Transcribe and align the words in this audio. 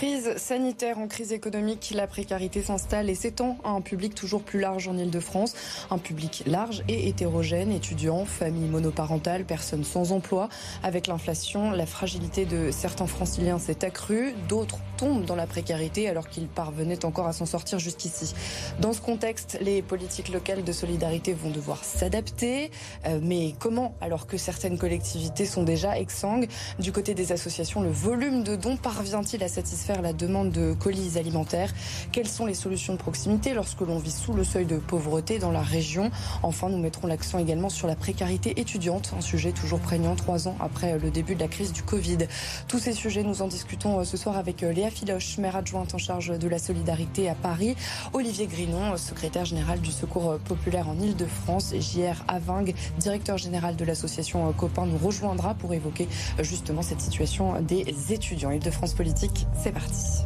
Crise 0.00 0.34
sanitaire 0.38 0.98
en 0.98 1.08
crise 1.08 1.30
économique, 1.30 1.92
la 1.94 2.06
précarité 2.06 2.62
s'installe 2.62 3.10
et 3.10 3.14
s'étend 3.14 3.58
à 3.64 3.68
un 3.68 3.82
public 3.82 4.14
toujours 4.14 4.42
plus 4.42 4.58
large 4.58 4.88
en 4.88 4.96
Ile-de-France. 4.96 5.52
Un 5.90 5.98
public 5.98 6.42
large 6.46 6.82
et 6.88 7.06
hétérogène, 7.08 7.70
étudiants, 7.70 8.24
familles 8.24 8.70
monoparentales, 8.70 9.44
personnes 9.44 9.84
sans 9.84 10.12
emploi. 10.12 10.48
Avec 10.82 11.06
l'inflation, 11.06 11.70
la 11.72 11.84
fragilité 11.84 12.46
de 12.46 12.70
certains 12.70 13.06
franciliens 13.06 13.58
s'est 13.58 13.84
accrue. 13.84 14.32
D'autres 14.48 14.78
tombent 14.96 15.26
dans 15.26 15.36
la 15.36 15.46
précarité 15.46 16.08
alors 16.08 16.30
qu'ils 16.30 16.48
parvenaient 16.48 17.04
encore 17.04 17.26
à 17.26 17.34
s'en 17.34 17.46
sortir 17.46 17.78
jusqu'ici. 17.78 18.34
Dans 18.80 18.94
ce 18.94 19.02
contexte, 19.02 19.58
les 19.60 19.82
politiques 19.82 20.30
locales 20.30 20.64
de 20.64 20.72
solidarité 20.72 21.34
vont 21.34 21.50
devoir 21.50 21.84
s'adapter. 21.84 22.70
Euh, 23.06 23.20
mais 23.22 23.54
comment 23.58 23.94
alors 24.00 24.26
que 24.26 24.38
certaines 24.38 24.78
collectivités 24.78 25.44
sont 25.44 25.62
déjà 25.62 25.98
exsangues? 25.98 26.48
Du 26.78 26.90
côté 26.90 27.12
des 27.12 27.32
associations, 27.32 27.82
le 27.82 27.90
volume 27.90 28.44
de 28.44 28.56
dons 28.56 28.78
parvient-il 28.78 29.42
à 29.42 29.48
satisfaire 29.48 29.89
la 30.00 30.12
demande 30.12 30.50
de 30.50 30.72
colis 30.72 31.18
alimentaires 31.18 31.72
Quelles 32.12 32.28
sont 32.28 32.46
les 32.46 32.54
solutions 32.54 32.94
de 32.94 32.98
proximité 32.98 33.54
lorsque 33.54 33.80
l'on 33.80 33.98
vit 33.98 34.10
sous 34.10 34.32
le 34.32 34.44
seuil 34.44 34.66
de 34.66 34.76
pauvreté 34.76 35.38
dans 35.38 35.50
la 35.50 35.62
région? 35.62 36.10
Enfin, 36.42 36.68
nous 36.68 36.78
mettrons 36.78 37.06
l'accent 37.06 37.38
également 37.38 37.68
sur 37.68 37.86
la 37.86 37.96
précarité 37.96 38.60
étudiante, 38.60 39.12
un 39.16 39.20
sujet 39.20 39.52
toujours 39.52 39.80
prégnant 39.80 40.14
trois 40.14 40.48
ans 40.48 40.56
après 40.60 40.98
le 40.98 41.10
début 41.10 41.34
de 41.34 41.40
la 41.40 41.48
crise 41.48 41.72
du 41.72 41.82
Covid. 41.82 42.18
Tous 42.68 42.78
ces 42.78 42.92
sujets, 42.92 43.22
nous 43.22 43.42
en 43.42 43.48
discutons 43.48 44.04
ce 44.04 44.16
soir 44.16 44.36
avec 44.36 44.60
Léa 44.60 44.90
Filoche, 44.90 45.38
maire 45.38 45.56
adjointe 45.56 45.94
en 45.94 45.98
charge 45.98 46.38
de 46.38 46.48
la 46.48 46.58
solidarité 46.58 47.28
à 47.28 47.34
Paris, 47.34 47.76
Olivier 48.12 48.46
Grinon, 48.46 48.96
secrétaire 48.96 49.44
général 49.44 49.80
du 49.80 49.90
Secours 49.90 50.38
populaire 50.38 50.88
en 50.88 50.98
Ile-de-France, 50.98 51.72
et 51.72 51.80
JR 51.80 52.24
Aving, 52.28 52.74
directeur 52.98 53.38
général 53.38 53.76
de 53.76 53.84
l'association 53.84 54.52
Copain, 54.52 54.86
nous 54.86 54.98
rejoindra 54.98 55.54
pour 55.54 55.74
évoquer 55.74 56.08
justement 56.40 56.82
cette 56.82 57.00
situation 57.00 57.60
des 57.60 57.84
étudiants. 58.10 58.50
Ile-de-France 58.50 58.94
Politique 58.94 59.46
c'est 59.54 59.72
parti. 59.72 59.79
parti. 59.80 60.20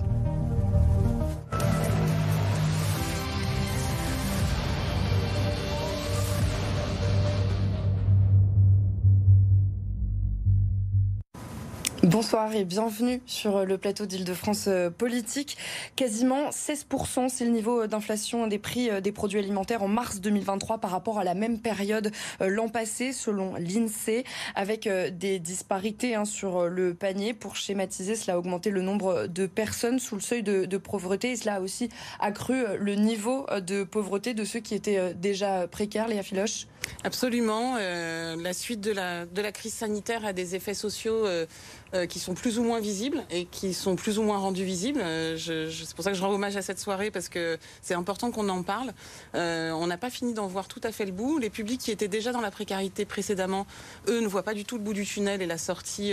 Bonsoir 12.15 12.55
et 12.55 12.65
bienvenue 12.65 13.21
sur 13.27 13.67
le 13.67 13.77
plateau 13.77 14.07
d'Île-de-France 14.07 14.67
euh, 14.69 14.89
Politique. 14.89 15.59
Quasiment 15.97 16.51
16%, 16.51 17.29
c'est 17.29 17.45
le 17.45 17.51
niveau 17.51 17.89
d'inflation 17.89 18.47
des 18.47 18.61
prix 18.61 18.89
euh, 18.89 19.01
des 19.01 19.11
produits 19.11 19.41
alimentaires 19.41 19.83
en 19.83 19.89
mars 19.89 20.21
2023 20.21 20.79
par 20.79 20.93
rapport 20.93 21.19
à 21.19 21.25
la 21.25 21.35
même 21.35 21.59
période 21.59 22.13
euh, 22.41 22.47
l'an 22.47 22.69
passé, 22.69 23.13
selon 23.13 23.57
l'INSEE, 23.57 24.23
avec 24.55 24.89
des 24.89 25.41
disparités 25.41 26.15
hein, 26.15 26.25
sur 26.25 26.69
le 26.69 26.95
panier. 26.95 27.35
Pour 27.35 27.57
schématiser, 27.57 28.15
cela 28.15 28.35
a 28.35 28.39
augmenté 28.39 28.71
le 28.71 28.83
nombre 28.83 29.27
de 29.27 29.47
personnes 29.47 29.99
sous 29.99 30.15
le 30.15 30.21
seuil 30.21 30.45
de, 30.45 30.77
pauvreté 30.77 31.33
et 31.33 31.37
cela 31.37 31.57
a 31.57 31.61
aussi 31.61 31.89
accru 32.21 32.63
le 32.79 32.95
niveau 32.95 33.45
de 33.61 33.83
pauvreté 33.83 34.35
de 34.35 34.45
ceux 34.45 34.61
qui 34.61 34.77
étaient 34.77 35.15
déjà 35.15 35.67
précaires, 35.67 36.07
les 36.07 36.23
Filoche 36.23 36.69
Absolument. 37.05 37.77
Euh, 37.79 38.35
la 38.41 38.55
suite 38.55 38.81
de 38.81 38.91
la, 38.91 39.27
de 39.27 39.43
la 39.43 39.53
crise 39.53 39.75
sanitaire 39.75 40.25
a 40.25 40.33
des 40.33 40.55
effets 40.55 40.73
sociaux 40.73 41.27
euh, 41.27 41.45
euh, 41.93 42.07
qui 42.07 42.19
sont 42.19 42.33
plus 42.33 42.59
ou 42.59 42.63
moins 42.63 42.81
visibles 42.81 43.23
et 43.31 43.45
qui 43.45 43.75
sont 43.75 43.95
plus 43.95 44.19
ou 44.19 44.23
moins 44.23 44.39
rendus 44.39 44.65
visibles. 44.65 45.01
C'est 45.37 45.95
pour 45.95 46.03
ça 46.03 46.13
que 46.13 46.17
je 46.17 46.23
rends 46.23 46.33
hommage 46.33 46.57
à 46.57 46.63
cette 46.63 46.81
soirée 46.81 47.11
parce 47.11 47.29
que 47.29 47.59
c'est 47.83 47.93
important 47.93 48.31
qu'on 48.31 48.49
en 48.49 48.63
parle. 48.63 48.93
On 49.35 49.87
n'a 49.87 49.99
pas 49.99 50.09
fini 50.09 50.33
d'en 50.33 50.47
voir 50.47 50.67
tout 50.67 50.81
à 50.83 50.93
fait 50.93 51.05
le 51.05 51.13
bout. 51.13 51.39
Les 51.39 51.51
publics 51.51 51.81
qui 51.81 51.91
étaient 51.91 52.09
déjà 52.09 52.33
dans 52.33 52.41
la 52.41 52.51
précarité 52.51 53.05
précédemment, 53.05 53.67
eux, 54.09 54.21
ne 54.21 54.27
voient 54.27 54.43
pas 54.43 54.55
du 54.55 54.65
tout 54.65 54.79
le 54.79 54.83
bout 54.83 54.95
du 54.95 55.05
tunnel 55.05 55.43
et 55.43 55.47
la 55.47 55.59
sortie 55.59 56.13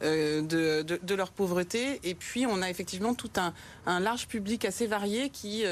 de, 0.00 0.40
de, 0.42 0.82
de, 0.82 1.14
leur 1.14 1.30
pauvreté. 1.30 2.00
Et 2.02 2.14
puis, 2.14 2.46
on 2.46 2.60
a 2.62 2.68
effectivement 2.68 3.14
tout 3.14 3.30
un, 3.36 3.54
un 3.86 4.00
large 4.00 4.26
public 4.26 4.64
assez 4.64 4.86
varié 4.86 5.30
qui, 5.30 5.64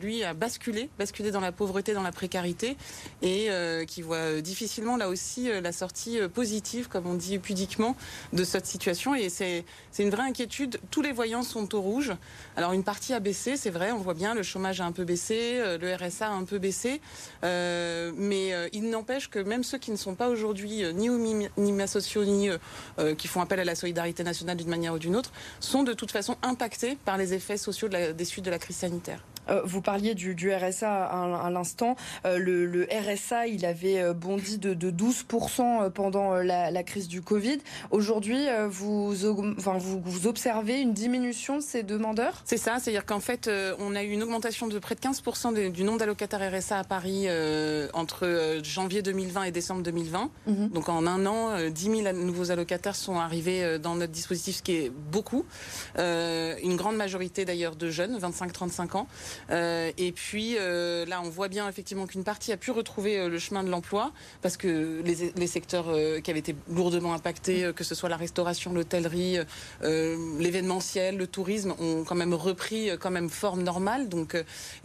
lui, 0.00 0.22
a 0.22 0.32
basculé, 0.32 0.88
basculé 0.98 1.32
dans 1.32 1.40
la 1.40 1.52
pauvreté, 1.52 1.92
dans 1.92 2.02
la 2.02 2.12
précarité 2.12 2.76
et 3.20 3.50
qui 3.84 4.02
voit 4.02 4.40
difficilement, 4.40 4.96
là 4.96 5.08
aussi, 5.08 5.48
la 5.62 5.72
sortie 5.72 6.18
positive, 6.32 6.88
comme 6.88 7.06
on 7.06 7.14
dit 7.14 7.38
pudiquement, 7.38 7.96
de 8.32 8.44
cette 8.44 8.66
situation 8.66 9.14
et 9.14 9.28
c'est 9.28 9.64
une 9.98 10.10
vraie 10.10 10.22
inquiétude. 10.22 10.80
Tous 10.90 11.02
les 11.02 11.12
voyants 11.12 11.42
sont 11.42 11.74
au 11.74 11.80
rouge. 11.80 12.12
Alors 12.56 12.72
une 12.72 12.84
partie 12.84 13.12
a 13.12 13.20
baissé, 13.20 13.56
c'est 13.56 13.70
vrai, 13.70 13.92
on 13.92 13.98
voit 13.98 14.14
bien, 14.14 14.34
le 14.34 14.42
chômage 14.42 14.80
a 14.80 14.84
un 14.84 14.92
peu 14.92 15.04
baissé, 15.04 15.54
euh, 15.54 15.78
le 15.78 15.94
RSA 15.94 16.28
a 16.28 16.30
un 16.30 16.44
peu 16.44 16.58
baissé, 16.58 17.00
euh, 17.44 18.12
mais 18.16 18.52
euh, 18.52 18.68
il 18.72 18.90
n'empêche 18.90 19.28
que 19.28 19.38
même 19.38 19.64
ceux 19.64 19.78
qui 19.78 19.90
ne 19.90 19.96
sont 19.96 20.14
pas 20.14 20.28
aujourd'hui 20.28 20.84
euh, 20.84 20.92
ni 20.92 21.10
aux 21.10 21.18
minima 21.18 21.86
sociaux, 21.86 22.24
ni 22.24 22.48
euh, 22.98 23.14
qui 23.14 23.28
font 23.28 23.40
appel 23.40 23.60
à 23.60 23.64
la 23.64 23.74
solidarité 23.74 24.22
nationale 24.22 24.56
d'une 24.56 24.68
manière 24.68 24.94
ou 24.94 24.98
d'une 24.98 25.16
autre, 25.16 25.32
sont 25.60 25.82
de 25.82 25.92
toute 25.92 26.10
façon 26.10 26.36
impactés 26.42 26.96
par 27.04 27.16
les 27.16 27.34
effets 27.34 27.56
sociaux 27.56 27.88
des 27.88 28.24
suites 28.24 28.44
de 28.44 28.50
la 28.50 28.58
crise 28.58 28.76
sanitaire. 28.76 29.22
Euh, 29.48 29.60
vous 29.64 29.80
parliez 29.80 30.14
du, 30.14 30.34
du 30.34 30.52
RSA 30.52 31.04
à, 31.06 31.46
à 31.46 31.50
l'instant. 31.50 31.96
Euh, 32.24 32.38
le, 32.38 32.66
le, 32.66 32.86
RSA, 32.90 33.46
il 33.46 33.64
avait 33.64 34.00
euh, 34.00 34.12
bondi 34.12 34.58
de, 34.58 34.74
de 34.74 34.90
12% 34.90 35.90
pendant 35.90 36.34
la, 36.34 36.70
la, 36.70 36.82
crise 36.82 37.08
du 37.08 37.22
Covid. 37.22 37.58
Aujourd'hui, 37.90 38.46
vous, 38.68 39.14
enfin, 39.58 39.76
vous, 39.78 40.00
vous, 40.04 40.26
observez 40.26 40.80
une 40.80 40.92
diminution 40.92 41.56
de 41.56 41.62
ces 41.62 41.82
demandeurs? 41.82 42.42
C'est 42.44 42.56
ça, 42.56 42.78
c'est-à-dire 42.78 43.04
qu'en 43.04 43.20
fait, 43.20 43.50
on 43.78 43.94
a 43.94 44.02
eu 44.02 44.10
une 44.10 44.22
augmentation 44.22 44.68
de 44.68 44.78
près 44.78 44.94
de 44.94 45.00
15% 45.00 45.54
de, 45.54 45.68
du 45.68 45.84
nombre 45.84 45.98
d'allocataires 45.98 46.52
RSA 46.52 46.78
à 46.78 46.84
Paris 46.84 47.24
euh, 47.26 47.88
entre 47.92 48.60
janvier 48.62 49.02
2020 49.02 49.44
et 49.44 49.50
décembre 49.50 49.82
2020. 49.82 50.30
Mm 50.46 50.52
-hmm. 50.52 50.72
Donc 50.72 50.88
en 50.88 51.06
un 51.06 51.26
an, 51.26 51.70
10 51.70 52.02
000 52.02 52.12
nouveaux 52.16 52.50
allocataires 52.50 52.96
sont 52.96 53.18
arrivés 53.18 53.78
dans 53.78 53.94
notre 53.96 54.12
dispositif, 54.12 54.56
ce 54.56 54.62
qui 54.62 54.74
est 54.76 54.90
beaucoup. 54.90 55.44
une 55.98 56.76
grande 56.76 56.96
majorité 56.96 57.44
d'ailleurs 57.44 57.76
de 57.76 57.90
jeunes, 57.90 58.18
25-35 58.18 58.96
ans. 58.96 59.06
Euh, 59.50 59.92
et 59.98 60.12
puis 60.12 60.56
euh, 60.58 61.06
là, 61.06 61.20
on 61.22 61.28
voit 61.28 61.48
bien 61.48 61.68
effectivement 61.68 62.06
qu'une 62.06 62.24
partie 62.24 62.52
a 62.52 62.56
pu 62.56 62.70
retrouver 62.70 63.18
euh, 63.18 63.28
le 63.28 63.38
chemin 63.38 63.62
de 63.62 63.70
l'emploi 63.70 64.12
parce 64.42 64.56
que 64.56 65.02
les, 65.04 65.46
secteurs 65.46 65.86
qui 66.22 66.30
avaient 66.30 66.40
été 66.40 66.56
lourdement 66.68 67.14
impactés, 67.14 67.70
que 67.74 67.84
ce 67.84 67.94
soit 67.94 68.08
la 68.08 68.16
restauration, 68.16 68.72
l'hôtellerie, 68.72 69.38
l'événementiel, 69.82 71.16
le 71.16 71.26
tourisme, 71.26 71.74
ont 71.78 72.02
quand 72.04 72.16
même 72.16 72.34
repris 72.34 72.90
quand 73.00 73.12
même 73.12 73.30
forme 73.30 73.62
normale. 73.62 74.08
Donc, 74.08 74.36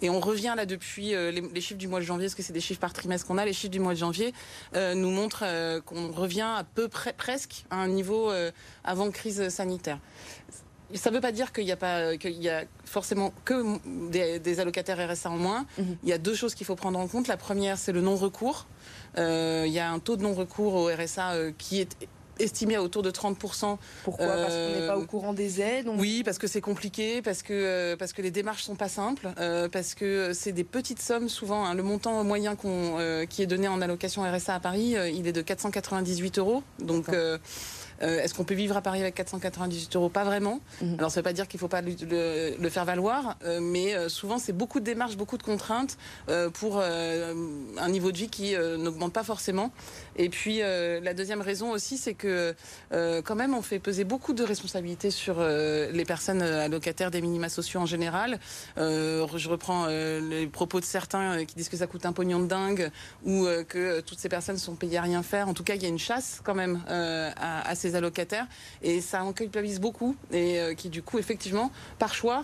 et 0.01 0.09
on 0.09 0.19
revient 0.19 0.53
là 0.55 0.67
depuis 0.67 1.07
les, 1.09 1.31
les, 1.41 1.61
chiffres 1.61 1.79
du 1.79 1.87
mois 1.87 1.99
de 1.99 2.05
janvier, 2.05 2.27
parce 2.27 2.35
que 2.35 2.43
c'est 2.43 2.53
des 2.53 2.61
chiffres 2.61 2.79
par 2.79 2.93
trimestre 2.93 3.27
qu'on 3.27 3.39
a. 3.39 3.45
Les 3.45 3.53
chiffres 3.53 3.71
du 3.71 3.79
mois 3.79 3.93
de 3.93 3.99
janvier 3.99 4.33
nous 4.75 5.09
montrent 5.09 5.45
qu'on 5.81 6.11
revient 6.11 6.41
à 6.41 6.63
peu 6.63 6.87
près 6.87 7.13
presque 7.13 7.65
à 7.71 7.77
un 7.77 7.87
niveau 7.87 8.31
avant 8.83 9.09
crise 9.09 9.49
sanitaire 9.49 9.99
ça 10.95 11.09
ne 11.09 11.15
veut 11.15 11.21
pas 11.21 11.31
dire 11.31 11.51
qu'il 11.53 11.65
n'y 11.65 11.71
a 11.71 11.77
pas 11.77 12.17
qu'il 12.17 12.41
y 12.41 12.49
a 12.49 12.63
forcément 12.85 13.33
que 13.45 13.77
des, 14.09 14.39
des, 14.39 14.59
allocataires 14.59 14.99
RSA 15.09 15.29
en 15.29 15.37
moins. 15.37 15.61
Mm 15.77 15.81
-hmm. 15.81 15.97
Il 16.03 16.09
y 16.09 16.13
a 16.13 16.17
deux 16.17 16.35
choses 16.35 16.55
qu'il 16.55 16.65
faut 16.65 16.75
prendre 16.75 16.99
en 16.99 17.07
compte. 17.07 17.27
La 17.27 17.37
première, 17.37 17.77
c'est 17.77 17.93
le 17.93 18.01
non-recours. 18.01 18.65
Euh, 19.17 19.63
il 19.67 19.73
y 19.73 19.79
a 19.79 19.89
un 19.91 19.99
taux 19.99 20.17
de 20.17 20.23
non-recours 20.23 20.73
au 20.73 20.85
RSA 20.87 21.31
euh, 21.31 21.51
qui 21.57 21.81
est 21.81 21.91
estimé 22.41 22.75
à 22.75 22.83
autour 22.83 23.03
de 23.03 23.11
30%. 23.11 23.77
Pourquoi? 24.03 24.25
Euh, 24.25 24.43
Parce 24.43 24.53
qu'on 24.53 24.79
n'est 24.81 24.87
pas 24.87 24.97
au 24.97 25.05
courant 25.05 25.33
des 25.33 25.61
aides. 25.61 25.87
Oui, 25.87 26.23
parce 26.23 26.37
que 26.37 26.47
c'est 26.47 26.61
compliqué, 26.61 27.21
parce 27.21 27.43
que, 27.43 27.53
euh, 27.53 27.95
parce 27.95 28.13
que 28.13 28.21
les 28.21 28.31
démarches 28.31 28.63
sont 28.63 28.75
pas 28.75 28.89
simples, 28.89 29.29
euh, 29.39 29.69
parce 29.69 29.93
que 29.95 30.33
c'est 30.33 30.51
des 30.51 30.63
petites 30.63 31.01
sommes 31.01 31.29
souvent. 31.29 31.65
Hein, 31.65 31.73
le 31.73 31.83
montant 31.83 32.23
moyen 32.23 32.55
qui 32.55 33.41
est 33.41 33.47
donné 33.47 33.67
en 33.67 33.81
allocation 33.81 34.23
RSA 34.23 34.55
à 34.55 34.59
Paris, 34.59 34.95
il 35.13 35.27
est 35.27 35.31
de 35.31 35.41
498 35.41 36.39
euros. 36.39 36.63
Donc 36.79 37.07
Est-ce 38.01 38.33
qu'on 38.33 38.43
peut 38.43 38.55
vivre 38.55 38.75
à 38.75 38.81
Paris 38.81 39.01
avec 39.01 39.15
498 39.15 39.95
euros 39.95 40.09
Pas 40.09 40.23
vraiment. 40.23 40.59
Mhm. 40.81 40.95
Alors 40.97 41.11
ça 41.11 41.19
ne 41.19 41.21
veut 41.21 41.29
pas 41.29 41.33
dire 41.33 41.47
qu'il 41.47 41.57
ne 41.57 41.61
faut 41.61 41.67
pas 41.67 41.81
le, 41.81 42.69
faire 42.69 42.85
valoir, 42.85 43.37
mais 43.61 44.09
souvent 44.09 44.39
c'est 44.39 44.53
beaucoup 44.53 44.79
de 44.79 44.85
démarches, 44.85 45.17
beaucoup 45.17 45.37
de 45.37 45.43
contraintes 45.43 45.97
pour 46.53 46.81
un 46.81 47.89
niveau 47.89 48.11
de 48.11 48.17
vie 48.17 48.29
qui 48.29 48.55
n'augmente 48.55 49.13
pas 49.13 49.23
forcément. 49.23 49.71
Et 50.15 50.29
puis 50.29 50.59
la 50.59 51.13
deuxième 51.13 51.41
raison 51.41 51.71
aussi, 51.71 51.97
c'est 51.97 52.13
que 52.13 52.55
quand 52.91 53.35
même 53.35 53.53
on 53.53 53.61
fait 53.61 53.79
peser 53.79 54.03
beaucoup 54.03 54.33
de 54.33 54.43
responsabilités 54.43 55.11
sur 55.11 55.39
les 55.41 56.05
personnes 56.05 56.41
allocataires 56.41 57.11
des 57.11 57.21
minima 57.21 57.49
sociaux 57.49 57.81
en 57.81 57.85
général. 57.85 58.39
je 58.77 59.49
reprends 59.49 59.87
les 59.87 60.47
propos 60.47 60.79
de 60.79 60.85
certains 60.85 61.45
qui 61.45 61.55
disent 61.55 61.69
que 61.69 61.77
ça 61.77 61.87
coûte 61.87 62.05
un 62.05 62.13
pognon 62.13 62.39
de 62.39 62.47
dingue 62.47 62.91
ou 63.25 63.47
que 63.67 64.01
toutes 64.01 64.19
ces 64.19 64.29
personnes 64.29 64.57
sont 64.57 64.75
payées 64.75 64.97
à 64.97 65.01
rien 65.01 65.23
faire. 65.23 65.47
En 65.47 65.53
tout 65.53 65.63
cas, 65.63 65.75
il 65.75 65.83
y 65.83 65.85
a 65.85 65.89
une 65.89 65.99
chasse 65.99 66.41
quand 66.43 66.55
même 66.55 66.81
à, 66.87 67.75
ces 67.75 67.90
allocataires 67.95 68.47
et 68.81 69.01
ça 69.01 69.23
en 69.23 69.33
culpabilise 69.33 69.79
beaucoup 69.79 70.15
et 70.31 70.59
qui 70.77 70.89
du 70.89 71.01
coup 71.01 71.19
effectivement 71.19 71.71
par 71.99 72.13
choix 72.13 72.43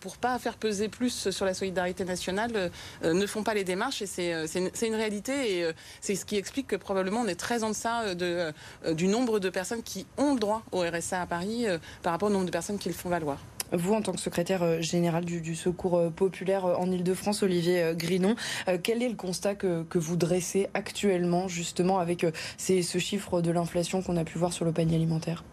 pour 0.00 0.16
pas 0.16 0.38
faire 0.38 0.56
peser 0.56 0.88
plus 0.88 1.30
sur 1.30 1.44
la 1.44 1.54
solidarité 1.54 2.04
nationale 2.04 2.70
ne 3.02 3.26
font 3.26 3.42
pas 3.42 3.54
les 3.54 3.64
démarches 3.64 4.02
et 4.02 4.06
c'est 4.06 4.86
une, 4.86 4.94
réalité 4.94 5.58
et 5.58 5.72
c'est 6.00 6.14
ce 6.14 6.24
qui 6.24 6.36
explique 6.36 6.66
que 6.66 6.76
probablement 6.76 7.20
on 7.20 7.28
est 7.28 7.38
très 7.38 7.62
en 7.64 7.70
deçà 7.70 8.14
de, 8.14 8.52
du 8.92 9.08
nombre 9.08 9.38
de 9.38 9.50
personnes 9.50 9.82
qui 9.82 10.06
ont 10.16 10.34
le 10.34 10.40
droit 10.40 10.62
au 10.72 10.80
RSA 10.80 11.22
à 11.22 11.26
Paris 11.26 11.66
par 12.02 12.12
rapport 12.12 12.28
au 12.28 12.32
nombre 12.32 12.46
de 12.46 12.50
personnes 12.50 12.78
qui 12.78 12.88
le 12.88 12.94
font 12.94 13.08
valoir. 13.08 13.38
Vous, 13.72 13.92
en 13.92 14.02
tant 14.02 14.12
que 14.12 14.20
secrétaire 14.20 14.62
euh, 14.62 14.80
général 14.80 15.24
du, 15.24 15.54
Secours 15.54 15.96
euh, 15.96 16.10
populaire 16.10 16.64
euh, 16.64 16.74
en 16.76 16.90
Ile-de-France, 16.90 17.42
Olivier 17.42 17.92
Grinon, 17.94 18.36
quel 18.82 19.02
est 19.02 19.08
le 19.08 19.16
constat 19.16 19.54
que, 19.54 19.84
vous 19.94 20.16
dressez 20.16 20.68
actuellement, 20.74 21.48
justement, 21.48 21.98
avec 21.98 22.26
ce 22.58 22.98
chiffre 22.98 23.40
de 23.40 23.50
l'inflation 23.50 24.02
qu'on 24.02 24.16
a 24.16 24.24
pu 24.24 24.38
voir 24.38 24.52
sur 24.52 24.64
le 24.64 24.72
panier 24.72 24.96
alimentaire? 24.96 25.44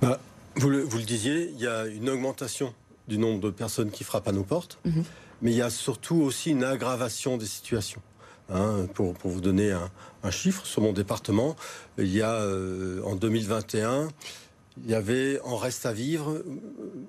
Bah, 0.00 0.20
vous, 0.56 0.68
le, 0.68 0.86
disiez, 1.04 1.50
il 1.54 1.60
y 1.60 1.66
a 1.66 1.86
une 1.86 2.08
augmentation 2.08 2.74
du 3.08 3.18
nombre 3.18 3.40
de 3.40 3.50
personnes 3.50 3.90
qui 3.90 4.04
frappent 4.04 4.28
à 4.28 4.32
nos 4.32 4.44
portes, 4.44 4.78
mhm. 4.84 5.04
mais 5.42 5.52
il 5.52 5.56
y 5.56 5.62
a 5.62 5.70
surtout 5.70 6.16
aussi 6.16 6.50
une 6.50 6.64
aggravation 6.64 7.36
des 7.36 7.46
situations. 7.46 8.02
Hein, 8.52 8.86
pour, 8.92 9.14
vous 9.24 9.40
donner 9.40 9.72
un, 10.22 10.30
chiffre, 10.30 10.66
sur 10.66 10.82
mon 10.82 10.92
département, 10.92 11.56
il 11.98 12.12
y 12.12 12.22
a 12.22 12.44
en 13.04 13.14
2021 13.14 14.08
il 14.78 14.90
y 14.90 14.94
avait 14.94 15.40
en 15.44 15.56
reste 15.56 15.86
à 15.86 15.92
vivre, 15.92 16.42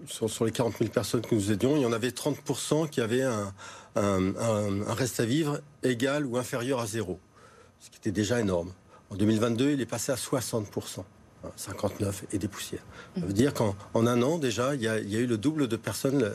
sur, 0.08 0.46
les 0.46 0.52
40 0.52 0.78
000 0.78 0.90
personnes 0.90 1.22
que 1.22 1.34
nous 1.34 1.52
aidions, 1.52 1.76
il 1.76 1.82
y 1.82 1.86
en 1.86 1.94
avait 1.94 2.10
30% 2.10 2.90
qui 2.90 3.02
avaient 3.02 3.24
un, 3.24 3.54
un, 3.96 4.94
reste 4.94 5.20
à 5.20 5.26
vivre 5.26 5.62
égal 5.82 6.26
ou 6.26 6.38
inférieur 6.38 6.80
à 6.80 6.88
zéro, 6.88 7.20
ce 7.80 7.90
qui 7.90 7.98
était 7.98 8.12
déjà 8.12 8.40
énorme. 8.40 8.74
En 9.10 9.16
2022, 9.16 9.72
il 9.72 9.82
est 9.82 9.86
passé 9.86 10.12
à 10.12 10.16
60%. 10.16 11.04
59 11.56 12.26
et 12.32 12.38
des 12.38 12.48
poussières. 12.48 12.84
Ça 13.20 13.26
veut 13.26 13.34
dire 13.34 13.54
qu'en 13.54 13.76
un 13.96 14.22
an, 14.22 14.38
déjà, 14.38 14.76
il 14.76 14.82
y, 14.82 14.88
a, 14.88 15.00
eu 15.00 15.28
le 15.28 15.38
double 15.38 15.68
de 15.68 15.76
personnes, 15.76 16.32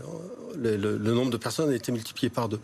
le, 0.56 0.96
nombre 0.99 1.31
de 1.31 1.37
personnes 1.37 1.70
a 1.70 1.75
été 1.75 1.93
multiplié 1.93 2.31
par 2.31 2.49
deux. 2.49 2.60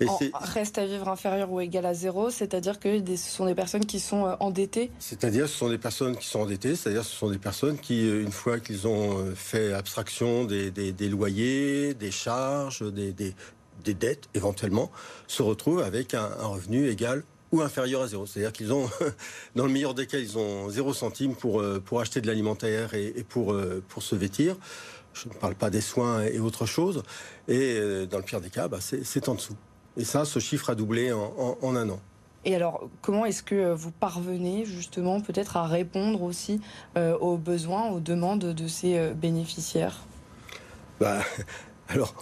Et 0.00 0.06
reste 0.34 0.78
à 0.78 0.86
vivre 0.86 1.08
inférieur 1.08 1.50
ou 1.50 1.60
égal 1.60 1.86
à 1.86 1.94
zéro, 1.94 2.30
c'est-à-dire 2.30 2.78
que 2.78 2.98
ce 3.06 3.30
sont 3.30 3.46
des 3.46 3.54
personnes 3.54 3.84
qui 3.84 4.00
sont 4.00 4.26
euh, 4.26 4.34
endettées 4.40 4.90
C'est-à-dire 4.98 5.48
ce 5.48 5.56
sont 5.56 5.68
des 5.68 5.78
personnes 5.78 6.16
qui 6.16 6.26
sont 6.26 6.40
endettées, 6.40 6.76
c'est-à-dire 6.76 7.04
ce 7.04 7.14
sont 7.14 7.30
des 7.30 7.38
personnes 7.38 7.78
qui, 7.78 8.08
euh, 8.08 8.22
une 8.22 8.32
fois 8.32 8.60
qu'ils 8.60 8.86
ont 8.86 9.18
euh, 9.18 9.34
fait 9.34 9.72
abstraction 9.72 10.44
des, 10.44 10.92
loyers, 11.08 11.94
des 11.94 12.10
charges, 12.10 12.82
des, 12.92 13.34
dettes 13.84 14.28
éventuellement, 14.34 14.90
se 15.26 15.42
retrouvent 15.42 15.82
avec 15.82 16.14
un 16.14 16.28
revenu 16.46 16.88
égal 16.88 17.24
ou 17.52 17.60
inférieur 17.60 18.02
à 18.02 18.06
zéro. 18.06 18.26
C'est-à-dire 18.26 18.52
qu'ils 18.52 18.72
ont, 18.72 18.88
dans 19.56 19.66
le 19.66 19.72
meilleur 19.72 19.94
des 19.94 20.06
cas, 20.06 20.18
ils 20.18 20.38
ont 20.38 20.68
zéro 20.68 20.92
centime 20.92 21.34
pour, 21.34 21.60
euh, 21.60 21.80
pour 21.84 22.00
acheter 22.00 22.20
de 22.20 22.26
l'alimentaire 22.26 22.94
et, 22.94 23.24
pour, 23.28 23.52
euh, 23.52 23.82
pour 23.88 24.02
se 24.02 24.14
vêtir. 24.14 24.56
Je 25.12 25.28
ne 25.28 25.34
parle 25.34 25.54
pas 25.54 25.70
des 25.70 25.80
soins 25.80 26.22
et 26.22 26.38
autre 26.38 26.66
chose. 26.66 27.02
Et 27.48 27.76
euh, 27.76 28.06
dans 28.06 28.18
le 28.18 28.24
pire 28.24 28.40
des 28.40 28.50
cas, 28.50 28.68
bah, 28.68 28.78
c'est 28.80 29.28
en 29.28 29.34
dessous. 29.34 29.56
Et 29.96 30.04
ça, 30.04 30.24
ce 30.24 30.38
chiffre 30.38 30.70
a 30.70 30.74
doublé 30.74 31.12
en, 31.12 31.56
en, 31.60 31.76
un 31.76 31.88
an. 31.90 32.00
Et 32.44 32.54
alors, 32.54 32.88
comment 33.02 33.26
est-ce 33.26 33.42
que 33.42 33.72
vous 33.74 33.90
parvenez 33.90 34.64
justement 34.64 35.20
peut-être 35.20 35.56
à 35.56 35.66
répondre 35.66 36.22
aussi 36.22 36.60
aux 36.96 37.36
besoins, 37.36 37.90
aux 37.90 38.00
demandes 38.00 38.54
de 38.54 38.68
ces 38.68 39.10
bénéficiaires? 39.10 39.98
Bah, 41.00 41.18
Alors, 41.90 42.14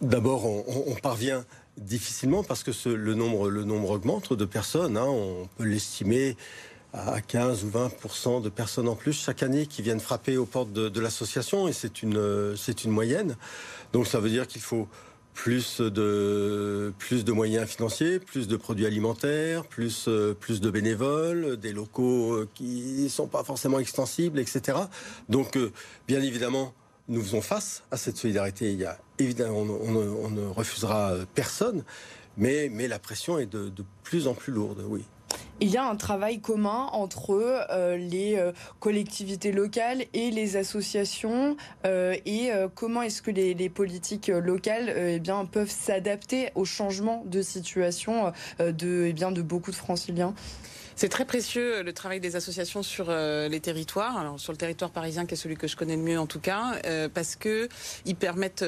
d'abord, 0.00 0.46
on, 0.46 0.64
on, 0.86 0.94
parvient 0.94 1.44
difficilement 1.76 2.42
parce 2.42 2.62
que 2.62 2.70
le, 2.88 3.14
nombre, 3.14 3.48
le 3.48 3.64
nombre 3.64 3.90
augmente 3.90 4.32
de 4.32 4.44
personnes. 4.44 4.96
Hein. 4.96 5.06
on 5.06 5.48
peut 5.56 5.64
l'estimer 5.64 6.36
à 6.92 7.20
15 7.20 7.64
ou 7.64 7.70
20% 7.70 8.42
de 8.42 8.48
personnes 8.48 8.88
en 8.88 8.96
plus 8.96 9.12
chaque 9.12 9.42
année 9.42 9.66
qui 9.66 9.82
viennent 9.82 10.00
frapper 10.00 10.36
aux 10.36 10.46
portes 10.46 10.72
de, 10.72 11.00
l'association 11.00 11.68
et 11.68 11.72
c'est 11.72 12.02
une, 12.02 12.54
c'est 12.56 12.84
une 12.84 12.90
moyenne. 12.90 13.36
Donc 13.92 14.06
ça 14.06 14.18
veut 14.18 14.30
dire 14.30 14.46
qu'il 14.46 14.60
faut 14.60 14.88
plus 15.32 15.80
de, 15.80 16.92
plus 16.98 17.24
de 17.24 17.32
moyens 17.32 17.68
financiers, 17.68 18.18
plus 18.18 18.48
de 18.48 18.56
produits 18.56 18.86
alimentaires, 18.86 19.64
plus, 19.64 20.08
plus 20.40 20.60
de 20.60 20.70
bénévoles, 20.70 21.56
des 21.56 21.72
locaux 21.72 22.44
qui 22.54 23.04
ne 23.04 23.08
sont 23.08 23.28
pas 23.28 23.44
forcément 23.44 23.78
extensibles, 23.78 24.38
etc. 24.38 24.76
Donc, 25.28 25.56
euh, 25.56 25.72
bien 26.08 26.20
évidemment, 26.20 26.74
nous 27.10 27.22
faisons 27.22 27.42
face 27.42 27.82
à 27.90 27.96
cette 27.96 28.16
solidarité. 28.16 28.72
Il 28.72 28.78
y 28.78 28.86
a 28.86 28.96
évidemment, 29.18 29.58
on, 29.58 30.30
ne 30.30 30.46
refusera 30.46 31.14
personne, 31.34 31.84
mais, 32.38 32.70
mais 32.72 32.88
la 32.88 32.98
pression 32.98 33.38
est 33.38 33.46
de, 33.46 33.72
plus 34.02 34.26
en 34.26 34.34
plus 34.34 34.52
lourde, 34.52 34.82
oui. 34.88 35.04
Il 35.60 35.68
y 35.68 35.76
a 35.76 35.84
un 35.84 35.94
travail 35.94 36.40
commun 36.40 36.88
entre 36.92 37.30
euh, 37.30 37.96
les 37.96 38.36
euh, 38.36 38.52
collectivités 38.80 39.52
locales 39.52 40.04
et 40.14 40.30
les 40.30 40.56
associations. 40.56 41.56
Euh, 41.84 42.16
et 42.24 42.50
comment 42.74 43.02
est-ce 43.02 43.20
que 43.20 43.30
les, 43.30 43.68
politiques 43.68 44.28
locales 44.28 44.92
eh 44.96 45.20
bien, 45.20 45.44
peuvent 45.44 45.70
s'adapter 45.70 46.50
au 46.54 46.64
changement 46.64 47.22
de 47.26 47.42
situation 47.42 48.32
de, 48.58 49.06
eh 49.08 49.12
bien, 49.12 49.32
de 49.32 49.42
beaucoup 49.42 49.70
de 49.70 49.76
franciliens? 49.76 50.34
C'est 51.00 51.08
très 51.08 51.24
précieux 51.24 51.76
euh, 51.76 51.82
le 51.82 51.94
travail 51.94 52.20
des 52.20 52.36
associations 52.36 52.82
sur 52.82 53.06
euh, 53.08 53.48
les 53.48 53.60
territoires, 53.60 54.18
alors 54.18 54.38
sur 54.38 54.52
le 54.52 54.58
territoire 54.58 54.90
parisien 54.90 55.24
qui 55.24 55.32
est 55.32 55.36
celui 55.38 55.56
que 55.56 55.66
je 55.66 55.74
connais 55.74 55.96
le 55.96 56.02
mieux 56.02 56.18
en 56.18 56.26
tout 56.26 56.40
cas, 56.40 56.74
euh, 56.84 57.08
parce 57.08 57.36
que 57.36 57.70
ils 58.04 58.16
permettent, 58.16 58.66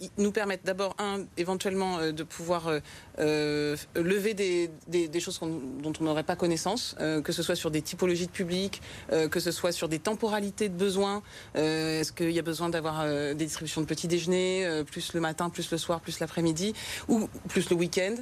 ils 0.00 0.10
nous 0.18 0.32
permettent 0.32 0.64
d'abord 0.64 0.96
un 0.98 1.24
éventuellement 1.36 2.10
de 2.10 2.22
pouvoir 2.24 2.72
lever 3.18 4.34
des, 4.34 4.70
des, 4.88 5.20
choses 5.20 5.38
dont 5.40 5.92
on 6.00 6.04
n'aurait 6.04 6.24
pas 6.24 6.36
connaissance, 6.36 6.96
que 6.98 7.32
ce 7.32 7.42
soit 7.42 7.54
sur 7.54 7.70
des 7.70 7.82
typologies 7.82 8.26
de 8.26 8.32
public, 8.32 8.80
que 9.10 9.40
ce 9.40 9.50
soit 9.50 9.72
sur 9.72 9.88
des 9.88 9.98
temporalités 9.98 10.68
de 10.68 10.74
besoins. 10.74 11.22
Est-ce 11.54 12.12
qu'il 12.12 12.30
y 12.30 12.38
a 12.38 12.42
besoin 12.42 12.68
d'avoir 12.68 13.06
des 13.06 13.34
distributions 13.34 13.80
de 13.80 13.86
petits 13.86 14.08
déjeuners, 14.08 14.82
plus 14.86 15.12
le 15.14 15.20
matin, 15.20 15.50
plus 15.50 15.70
le 15.70 15.78
soir, 15.78 16.00
plus 16.00 16.20
l'après-midi, 16.20 16.74
ou 17.08 17.28
plus 17.48 17.70
le 17.70 17.76
week-end. 17.76 18.14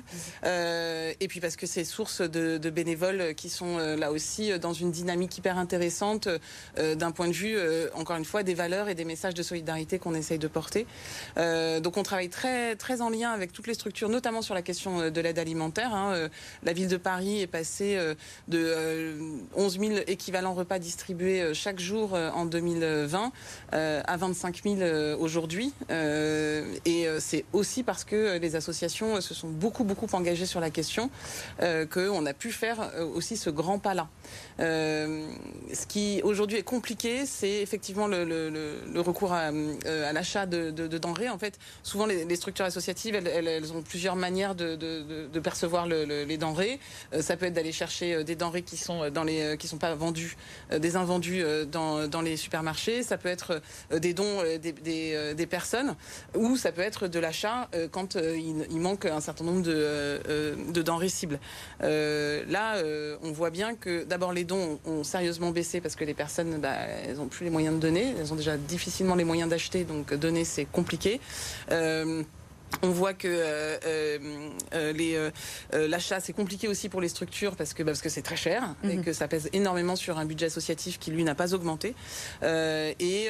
et 0.44 1.28
puis 1.28 1.40
parce 1.40 1.56
que 1.56 1.66
c'est 1.66 1.84
source 1.84 2.20
de, 2.20 2.58
de 2.58 2.70
bénévoles 2.70 3.34
qui 3.34 3.45
sont 3.50 3.78
euh, 3.78 3.96
là 3.96 4.12
aussi 4.12 4.52
euh, 4.52 4.58
dans 4.58 4.72
une 4.72 4.90
dynamique 4.90 5.36
hyper 5.38 5.58
intéressante 5.58 6.28
euh, 6.78 6.94
d'un 6.94 7.10
point 7.10 7.28
de 7.28 7.32
vue, 7.32 7.56
encore 7.94 8.16
une 8.16 8.24
fois, 8.24 8.42
des 8.42 8.54
valeurs 8.54 8.88
et 8.88 8.94
des 8.94 9.04
messages 9.04 9.34
de 9.34 9.42
solidarité 9.42 9.98
qu'on 9.98 10.14
essaye 10.14 10.38
de 10.38 10.48
porter. 10.48 10.86
donc 11.36 11.96
on 11.96 12.02
travaille 12.02 12.28
très, 12.28 12.76
très 12.76 13.00
en 13.00 13.10
lien 13.10 13.30
avec 13.30 13.52
toutes 13.52 13.66
les 13.66 13.74
structures, 13.74 14.08
notamment 14.08 14.42
sur 14.42 14.54
la 14.54 14.62
question 14.62 15.10
de 15.10 15.20
l'aide 15.20 15.38
alimentaire. 15.38 15.94
Hein. 15.94 16.28
La 16.62 16.72
ville 16.72 16.88
de 16.88 16.96
Paris 16.96 17.40
est 17.40 17.46
passée 17.46 17.98
de 18.48 19.16
11 19.54 19.78
000 19.78 19.92
équivalents 20.06 20.54
repas 20.54 20.78
distribués 20.78 21.54
chaque 21.54 21.80
jour 21.80 22.14
en 22.14 22.44
2020 22.44 23.32
à 23.72 24.16
25 24.16 24.62
000 24.64 25.20
aujourd'hui. 25.20 25.72
Et 25.90 27.06
c'est 27.18 27.44
aussi 27.52 27.82
parce 27.82 28.04
que 28.04 28.38
les 28.38 28.56
associations 28.56 29.20
se 29.20 29.34
sont 29.34 29.48
beaucoup, 29.48 29.84
beaucoup 29.84 30.08
engagées 30.12 30.46
sur 30.46 30.60
la 30.60 30.70
question 30.70 31.10
qu'on 31.58 32.26
a 32.26 32.34
pu 32.34 32.52
faire 32.52 32.90
aussi 33.14 33.25
ce 33.34 33.50
grand 33.50 33.80
pas-là. 33.80 34.08
Euh, 34.60 35.26
ce 35.72 35.86
qui 35.86 36.20
aujourd'hui 36.22 36.58
est 36.58 36.62
compliqué, 36.62 37.26
c'est 37.26 37.62
effectivement 37.62 38.06
le, 38.06 39.00
recours 39.00 39.32
à, 39.32 39.50
euh, 39.50 40.12
l'achat 40.12 40.46
de, 40.46 40.70
denrées. 40.70 41.28
En 41.28 41.38
fait, 41.38 41.58
souvent 41.82 42.06
les, 42.06 42.36
structures 42.36 42.64
associatives, 42.64 43.14
elles, 43.14 43.72
ont 43.72 43.82
plusieurs 43.82 44.16
manières 44.16 44.54
de, 44.54 45.38
percevoir 45.40 45.86
les 45.86 46.38
denrées. 46.38 46.78
Euh, 47.12 47.22
ça 47.22 47.36
peut 47.36 47.46
être 47.46 47.54
d'aller 47.54 47.72
chercher 47.72 48.24
des 48.24 48.36
denrées 48.36 48.62
qui 48.62 48.76
sont 48.76 49.10
dans 49.10 49.24
les 49.24 49.56
qui 49.58 49.68
sont 49.68 49.78
pas 49.78 49.94
vendues, 49.94 50.36
des 50.70 50.96
invendus 50.96 51.44
dans, 51.70 52.22
les 52.22 52.36
supermarchés. 52.36 53.02
Ça 53.02 53.18
peut 53.18 53.28
être 53.28 53.60
des 53.90 54.14
dons 54.14 54.42
des, 54.60 55.46
personnes, 55.46 55.94
ou 56.34 56.56
ça 56.56 56.72
peut 56.72 56.82
être 56.82 57.06
de 57.08 57.18
l'achat 57.18 57.68
quand 57.90 58.16
il, 58.16 58.80
manque 58.80 59.06
un 59.06 59.20
certain 59.20 59.44
nombre 59.44 59.62
de, 59.62 60.82
denrées 60.82 61.08
cibles. 61.08 61.38
là, 61.80 62.76
on 63.22 63.32
voit 63.32 63.50
bien 63.50 63.74
que 63.74 64.04
d'abord 64.04 64.32
les 64.32 64.44
dons 64.44 64.78
ont, 64.86 65.04
sérieusement 65.04 65.50
baissé 65.50 65.80
parce 65.80 65.96
que 65.96 66.04
les 66.04 66.14
personnes, 66.14 66.58
bah, 66.58 66.74
elles 67.06 67.16
n'ont 67.16 67.28
plus 67.28 67.44
les 67.44 67.50
moyens 67.50 67.74
de 67.76 67.80
donner, 67.80 68.14
elles 68.18 68.32
ont 68.32 68.36
déjà 68.36 68.56
difficilement 68.56 69.14
les 69.14 69.24
moyens 69.24 69.48
d'acheter, 69.48 69.84
donc 69.84 70.14
donner 70.14 70.44
c'est 70.44 70.64
compliqué. 70.64 71.20
Euh, 71.70 72.22
On 72.82 72.90
voit 72.90 73.14
que 73.14 73.28
euh, 73.28 73.78
euh, 73.86 74.50
euh, 74.74 74.92
les 74.92 75.88
l'achat 75.88 76.20
c'est 76.20 76.32
compliqué 76.32 76.68
aussi 76.68 76.88
pour 76.88 77.00
les 77.00 77.08
structures 77.08 77.56
parce 77.56 77.74
que 77.74 77.82
bah, 77.82 77.92
parce 77.92 78.02
que 78.02 78.08
c'est 78.08 78.22
très 78.22 78.36
cher 78.36 78.74
et 78.84 78.96
mhm. 78.96 79.04
que 79.04 79.12
ça 79.12 79.28
pèse 79.28 79.48
énormément 79.52 79.96
sur 79.96 80.18
un 80.18 80.26
budget 80.26 80.46
associatif 80.46 80.98
qui 80.98 81.10
lui 81.10 81.24
n'a 81.24 81.34
pas 81.34 81.54
augmenté. 81.54 81.94
et, 82.42 83.28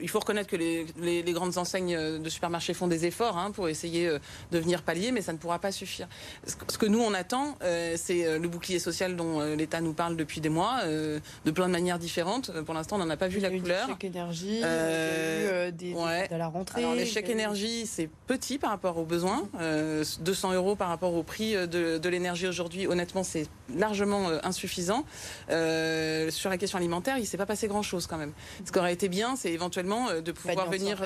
il 0.00 0.08
faut 0.08 0.20
reconnaître 0.20 0.48
que 0.48 0.56
les, 0.56 0.86
les, 0.98 1.32
grandes 1.32 1.58
enseignes 1.58 2.18
de 2.18 2.28
supermarchés 2.28 2.74
font 2.74 2.86
des 2.86 3.06
efforts 3.06 3.38
hein, 3.38 3.50
pour 3.50 3.68
essayer 3.68 4.08
de 4.50 4.58
venir 4.58 4.82
pallier, 4.82 5.12
mais 5.12 5.22
ça 5.22 5.32
ne 5.32 5.38
pourra 5.38 5.58
pas 5.58 5.72
suffire. 5.72 6.08
Ce 6.46 6.78
que 6.78 6.86
nous 6.86 7.00
on 7.00 7.14
attend, 7.14 7.56
c'est 7.96 8.38
le 8.38 8.48
bouclier 8.48 8.78
social 8.78 9.16
dont 9.16 9.40
l'État 9.54 9.80
nous 9.80 9.92
parle 9.92 10.16
depuis 10.16 10.40
des 10.40 10.48
mois, 10.48 10.84
de 10.84 11.50
plein 11.50 11.66
de 11.66 11.72
manières 11.72 11.98
différentes. 11.98 12.50
Pour 12.62 12.74
l'instant, 12.74 12.96
on 12.96 13.00
n'en 13.00 13.10
a 13.10 13.16
pas 13.16 13.28
vu 13.28 13.40
la 13.40 13.50
couleur. 13.50 13.88
Chèque 13.88 14.04
énergie, 14.04 14.56
il 14.56 14.60
y 14.60 14.64
a 14.64 15.68
eu 15.68 15.72
des, 15.72 15.92
de 15.92 16.36
la 16.36 16.48
rentrée. 16.48 16.80
Alors, 16.80 16.94
les 16.94 17.06
chèques 17.06 17.30
énergie, 17.30 17.86
c'est 17.86 18.08
petit 18.40 18.58
par 18.58 18.70
rapport 18.70 18.96
aux 18.96 19.04
besoins. 19.04 19.48
200 19.52 19.60
euh, 19.60 20.54
euros 20.54 20.74
par 20.74 20.88
rapport 20.88 21.14
au 21.14 21.22
prix 21.22 21.52
de, 21.54 22.08
l'énergie 22.08 22.48
aujourd'hui, 22.48 22.86
honnêtement, 22.86 23.22
c'est 23.22 23.46
largement 23.76 24.28
euh, 24.28 24.38
insuffisant. 24.42 25.04
Euh, 25.50 26.30
sur 26.30 26.50
la 26.50 26.58
question 26.58 26.78
alimentaire, 26.78 27.18
il 27.18 27.22
ne 27.22 27.26
s'est 27.26 27.36
pas 27.36 27.46
passé 27.46 27.68
grand-chose 27.68 28.06
quand 28.06 28.16
même. 28.16 28.32
Ce 28.64 28.72
qui 28.72 28.78
aurait 28.78 28.92
été 28.92 29.08
bien, 29.08 29.36
c'est 29.36 29.52
éventuellement 29.52 30.08
de 30.12 30.32
pouvoir 30.32 30.70
venir... 30.70 31.00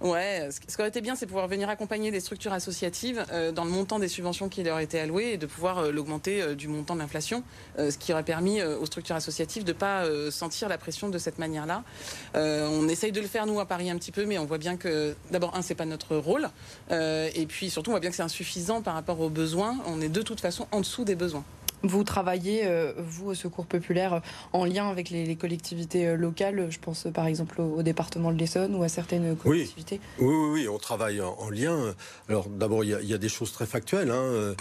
ouais, 0.00 0.48
ce 0.50 0.60
qui 0.60 0.66
aurait 0.78 0.88
été 0.88 1.00
bien, 1.00 1.16
c'est 1.16 1.26
pouvoir 1.26 1.48
venir 1.48 1.68
accompagner 1.68 2.10
des 2.10 2.20
structures 2.20 2.52
associatives 2.52 3.24
dans 3.54 3.64
le 3.64 3.70
montant 3.70 3.98
des 3.98 4.08
subventions 4.08 4.48
qui 4.48 4.62
leur 4.62 4.78
étaient 4.78 5.00
allouées 5.00 5.32
et 5.32 5.36
de 5.36 5.46
pouvoir 5.46 5.90
l'augmenter 5.90 6.54
du 6.54 6.68
montant 6.68 6.94
de 6.94 7.00
l'inflation, 7.00 7.42
ce 7.78 7.98
qui 7.98 8.12
aurait 8.12 8.22
permis 8.22 8.62
aux 8.62 8.86
structures 8.86 9.16
associatives 9.16 9.64
de 9.64 9.72
ne 9.72 9.78
pas 9.78 10.04
sentir 10.30 10.68
la 10.68 10.78
pression 10.78 11.08
de 11.08 11.18
cette 11.18 11.38
manière-là. 11.38 11.82
on 12.34 12.88
essaye 12.88 13.12
de 13.12 13.20
le 13.20 13.26
faire, 13.26 13.46
nous, 13.46 13.58
à 13.60 13.66
Paris, 13.66 13.90
un 13.90 13.96
petit 13.96 14.12
peu, 14.12 14.24
mais 14.24 14.38
on 14.38 14.46
voit 14.46 14.58
bien 14.58 14.76
que, 14.76 15.14
d'abord, 15.30 15.56
un, 15.56 15.62
c'est 15.62 15.74
pas 15.74 15.86
notre 15.86 16.16
rôle. 16.16 16.43
Euh, 16.90 17.30
et 17.34 17.46
puis 17.46 17.70
surtout, 17.70 17.90
on 17.90 17.92
voit 17.92 18.00
bien 18.00 18.10
que 18.10 18.16
c'est 18.16 18.22
insuffisant 18.22 18.82
par 18.82 18.94
rapport 18.94 19.20
aux 19.20 19.30
besoins. 19.30 19.78
On 19.86 20.00
est 20.00 20.08
de 20.08 20.22
toute 20.22 20.40
façon 20.40 20.66
en 20.72 20.80
dessous 20.80 21.04
des 21.04 21.14
besoins. 21.14 21.44
Vous 21.86 22.02
travaillez, 22.02 22.62
euh, 22.64 22.94
vous, 22.96 23.30
au 23.30 23.34
Secours 23.34 23.66
Populaire, 23.66 24.22
en 24.54 24.64
lien 24.64 24.88
avec 24.88 25.10
les, 25.10 25.36
collectivités 25.36 26.06
euh, 26.06 26.16
locales, 26.16 26.68
je 26.70 26.78
pense 26.78 27.06
par 27.12 27.26
exemple 27.26 27.60
au, 27.60 27.82
département 27.82 28.32
de 28.32 28.38
l'Essonne 28.38 28.74
ou 28.74 28.82
à 28.82 28.88
certaines 28.88 29.36
collectivités 29.36 30.00
Oui, 30.18 30.34
oui, 30.34 30.48
oui, 30.52 30.68
on 30.68 30.78
travaille 30.78 31.20
en, 31.20 31.50
lien. 31.50 31.94
Alors 32.30 32.48
d'abord, 32.48 32.84
il 32.84 32.90
y, 32.90 33.12
a 33.12 33.18
des 33.18 33.28
choses 33.28 33.52
très 33.52 33.66
factuelles. 33.66 34.10
Hein. 34.10 34.54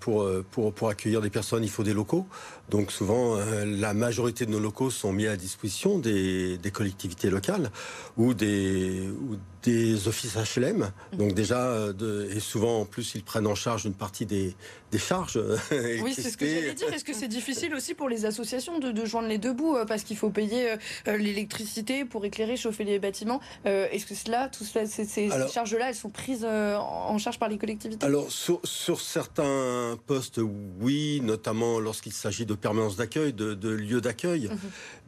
pour, 0.00 0.28
pour, 0.50 0.74
pour 0.74 0.88
accueillir 0.90 1.22
des 1.22 1.30
personnes, 1.30 1.64
il 1.64 1.70
faut 1.70 1.84
des 1.84 1.94
locaux. 1.94 2.26
Donc 2.68 2.92
souvent, 2.92 3.38
la 3.64 3.94
majorité 3.94 4.44
de 4.44 4.50
nos 4.50 4.60
locaux 4.60 4.90
sont 4.90 5.12
mis 5.12 5.26
à 5.26 5.36
disposition 5.36 5.98
des, 5.98 6.58
des 6.58 6.70
collectivités 6.70 7.30
locales 7.30 7.70
ou 8.18 8.34
des, 8.34 9.08
ou 9.08 9.36
des 9.66 10.06
offices 10.06 10.36
HLM. 10.36 10.92
Donc 11.12 11.34
déjà, 11.34 11.66
euh, 11.66 11.92
de, 11.92 12.28
et 12.34 12.40
souvent 12.40 12.80
en 12.80 12.84
plus, 12.84 13.14
ils 13.16 13.24
prennent 13.24 13.48
en 13.48 13.56
charge 13.56 13.84
une 13.84 13.94
partie 13.94 14.24
des, 14.24 14.54
des 14.92 14.98
charges. 14.98 15.36
Euh, 15.36 15.58
oui, 16.02 16.14
c'est 16.14 16.30
ce 16.30 16.36
que 16.36 16.46
j'allais 16.46 16.74
dire. 16.74 16.92
Est-ce 16.92 17.04
que 17.04 17.12
c'est 17.12 17.28
difficile 17.28 17.74
aussi 17.74 17.94
pour 17.94 18.08
les 18.08 18.26
associations 18.26 18.78
de, 18.78 18.92
de 18.92 19.04
joindre 19.04 19.28
les 19.28 19.38
deux 19.38 19.52
bouts 19.52 19.76
euh, 19.76 19.84
parce 19.84 20.04
qu'il 20.04 20.16
faut 20.16 20.30
payer 20.30 20.76
l'électricité 21.06 22.04
pour 22.04 22.24
éclairer, 22.24 22.56
chauffer 22.56 22.84
les 22.84 22.98
bâtiments 22.98 23.40
Est-ce 23.64 24.06
que 24.06 24.14
cela, 24.14 24.48
tout 24.48 24.64
ces, 24.64 24.86
ces 24.86 25.28
charges-là, 25.52 25.88
elles 25.88 25.94
sont 25.94 26.10
prises 26.10 26.44
en 26.44 27.18
charge 27.18 27.38
par 27.38 27.48
les 27.48 27.58
collectivités? 27.58 28.06
Alors 28.06 28.30
sur, 28.30 28.60
sur, 28.64 29.00
certains 29.00 29.98
postes, 30.06 30.40
oui, 30.80 31.20
notamment 31.22 31.80
lorsqu'il 31.80 32.12
s'agit 32.12 32.46
de 32.46 32.54
permanence 32.54 32.96
d'accueil, 32.96 33.32
de, 33.32 33.54
de 33.54 33.70
lieux 33.70 34.00
d'accueil, 34.00 34.48
mhm. 34.48 34.58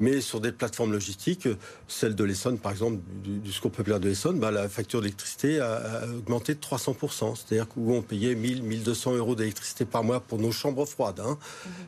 mais 0.00 0.20
sur 0.20 0.40
des 0.40 0.52
plateformes 0.52 0.92
logistiques, 0.92 1.48
celle 1.86 2.14
de 2.14 2.24
l'Essonne 2.24 2.58
par 2.58 2.72
exemple, 2.72 2.98
du, 3.22 3.38
du 3.38 3.52
Secours 3.52 3.70
populaire 3.70 4.00
de 4.00 4.08
l'Essonne, 4.08 4.38
bah, 4.38 4.47
la 4.50 4.68
facture 4.68 5.00
d'électricité 5.00 5.60
a, 5.60 6.04
augmenté 6.16 6.54
de 6.54 6.60
300%. 6.60 7.36
C'est-à-dire 7.36 7.68
qu'on 7.68 8.02
payait 8.02 8.34
1000, 8.34 8.62
1200 8.62 9.16
euros 9.16 9.34
d'électricité 9.34 9.84
par 9.84 10.04
mois 10.04 10.20
pour 10.20 10.38
nos 10.38 10.52
chambres 10.52 10.86
froides. 10.86 11.20
Hein. 11.20 11.38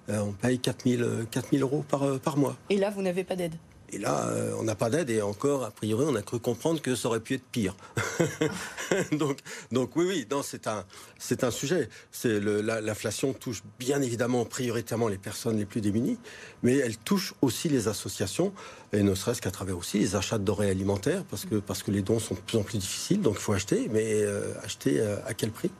Mhm. 0.08 0.14
Euh, 0.14 0.20
on 0.20 0.32
paye 0.32 0.58
4000, 0.58 1.26
4000 1.30 1.62
euros 1.62 1.84
par, 1.88 2.02
euh, 2.04 2.18
par 2.18 2.36
mois. 2.36 2.56
Et 2.68 2.76
là, 2.76 2.90
vous 2.90 3.02
n'avez 3.02 3.24
pas 3.24 3.36
d'aide? 3.36 3.54
Et 3.92 3.98
là, 3.98 4.28
euh, 4.28 4.54
on 4.58 4.62
n'a 4.62 4.74
pas 4.74 4.90
d'aide 4.90 5.10
et 5.10 5.22
encore, 5.22 5.64
a 5.64 5.70
priori, 5.70 6.06
on 6.08 6.14
a 6.14 6.22
cru 6.22 6.38
comprendre 6.38 6.80
que 6.80 6.94
ça 6.94 7.08
aurait 7.08 7.20
pu 7.20 7.34
être 7.34 7.44
pire. 7.44 7.74
donc, 9.12 9.38
donc 9.72 9.96
oui, 9.96 10.04
oui, 10.06 10.26
non, 10.30 10.42
c'est 10.42 10.66
un, 10.66 10.84
c'est 11.18 11.44
un 11.44 11.50
sujet. 11.50 11.88
C'est 12.12 12.40
l'inflation 12.40 13.32
touche 13.32 13.62
bien 13.78 14.00
évidemment 14.02 14.44
prioritairement 14.44 15.08
les 15.08 15.18
personnes 15.18 15.58
les 15.58 15.66
plus 15.66 15.80
démunies, 15.80 16.18
mais 16.62 16.76
elle 16.76 16.96
touche 16.96 17.34
aussi 17.42 17.68
les 17.68 17.88
associations 17.88 18.52
et 18.92 19.02
ne 19.02 19.14
serait-ce 19.14 19.40
qu'à 19.40 19.50
travers 19.50 19.78
aussi 19.78 19.98
les 19.98 20.16
achats 20.16 20.38
de 20.38 20.44
denrées 20.44 20.70
alimentaires 20.70 21.24
parce 21.24 21.44
que 21.44 21.56
parce 21.56 21.82
que 21.82 21.90
les 21.90 22.02
dons 22.02 22.18
sont 22.18 22.34
de 22.34 22.40
plus 22.40 22.58
en 22.58 22.62
plus 22.62 22.78
difficiles, 22.78 23.20
donc 23.20 23.34
il 23.36 23.40
faut 23.40 23.52
acheter, 23.52 23.88
mais 23.92 24.22
euh, 24.22 24.52
acheter 24.62 25.00
euh, 25.00 25.16
à 25.26 25.34
quel 25.34 25.50
prix? 25.50 25.70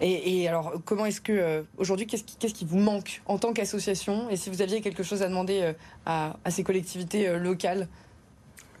Et, 0.00 0.48
alors, 0.48 0.74
comment 0.84 1.06
est-ce 1.06 1.20
que 1.20 1.32
euh, 1.32 1.62
aujourd'hui, 1.76 2.06
qu'est-ce 2.06 2.24
qui, 2.24 2.52
qui, 2.52 2.64
vous 2.64 2.78
manque 2.78 3.22
en 3.26 3.38
tant 3.38 3.52
qu'association 3.52 4.28
Et 4.30 4.36
si 4.36 4.50
vous 4.50 4.62
aviez 4.62 4.80
quelque 4.80 5.02
chose 5.02 5.22
à 5.22 5.28
demander 5.28 5.60
euh, 5.62 5.72
à, 6.06 6.36
ces 6.50 6.62
collectivités 6.64 7.28
euh, 7.28 7.38
locales 7.38 7.88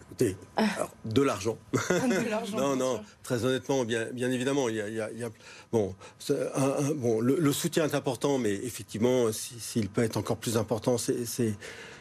Écoutez, 0.06 0.36
de 1.04 1.22
l'argent. 1.22 1.58
non, 2.56 2.76
non, 2.76 3.00
très 3.22 3.44
honnêtement, 3.44 3.84
bien, 3.84 4.06
bien 4.12 4.30
évidemment, 4.30 4.68
il 4.68 4.76
y 4.76 5.00
a, 5.02 5.08
bon, 5.72 5.94
bon, 6.96 7.20
le, 7.20 7.52
soutien 7.52 7.84
est 7.84 7.94
important, 7.94 8.38
mais 8.38 8.52
effectivement, 8.52 9.32
s'il 9.32 9.88
peut 9.88 10.04
être 10.04 10.16
encore 10.16 10.36
plus 10.36 10.56
important, 10.56 10.98
c'est, 10.98 11.24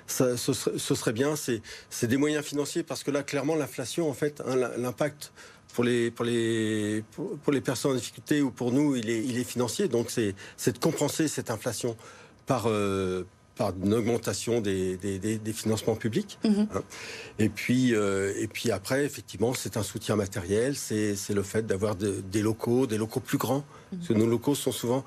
ce, 0.06 0.36
serait, 0.36 1.14
bien. 1.14 1.36
C'est, 1.36 1.62
des 2.08 2.18
moyens 2.18 2.46
financiers 2.46 2.84
parce 2.84 3.04
que 3.04 3.12
là, 3.12 3.24
clairement, 3.24 3.56
l'inflation, 3.56 4.10
en 4.10 4.14
fait, 4.14 4.42
hein, 4.46 4.56
l'impact 4.78 5.32
pour 5.74 5.84
les, 5.84 6.12
pour 6.12 6.26
les, 6.26 7.04
pour, 7.12 7.52
les 7.52 7.62
personnes 7.62 7.92
en 7.92 7.96
difficulté 7.96 8.42
ou 8.42 8.52
pour 8.52 8.72
nous, 8.72 8.96
il 8.96 9.10
est, 9.10 9.24
il 9.24 9.38
est 9.38 9.44
financier. 9.44 9.88
Donc 9.88 10.10
c'est 10.10 10.72
de 10.72 10.78
compenser 10.78 11.28
cette 11.28 11.50
inflation 11.50 11.98
par, 12.46 12.66
euh, 12.68 13.24
par 13.56 13.74
une 13.84 13.94
augmentation 13.94 14.62
des, 14.62 14.98
des, 14.98 15.20
des, 15.20 15.54
financements 15.54 15.96
publics. 15.96 16.38
Mhm. 16.44 16.68
Hein. 16.74 16.82
Et, 17.40 17.50
puis, 17.50 17.96
euh, 17.96 18.34
et 18.38 18.48
puis 18.48 18.72
après, 18.72 19.04
effectivement, 19.04 19.54
c'est 19.54 19.76
un 19.76 19.84
soutien 19.84 20.16
matériel, 20.16 20.76
c'est 20.76 21.16
le 21.30 21.44
fait 21.44 21.66
d'avoir 21.66 21.96
des 21.96 22.42
locaux, 22.42 22.86
des 22.88 22.98
locaux 22.98 23.20
plus 23.20 23.40
grands. 23.40 23.66
Mhm. 23.92 23.98
Parce 23.98 24.08
que 24.10 24.14
nos 24.14 24.28
locaux 24.28 24.56
sont 24.56 24.72
souvent 24.72 25.04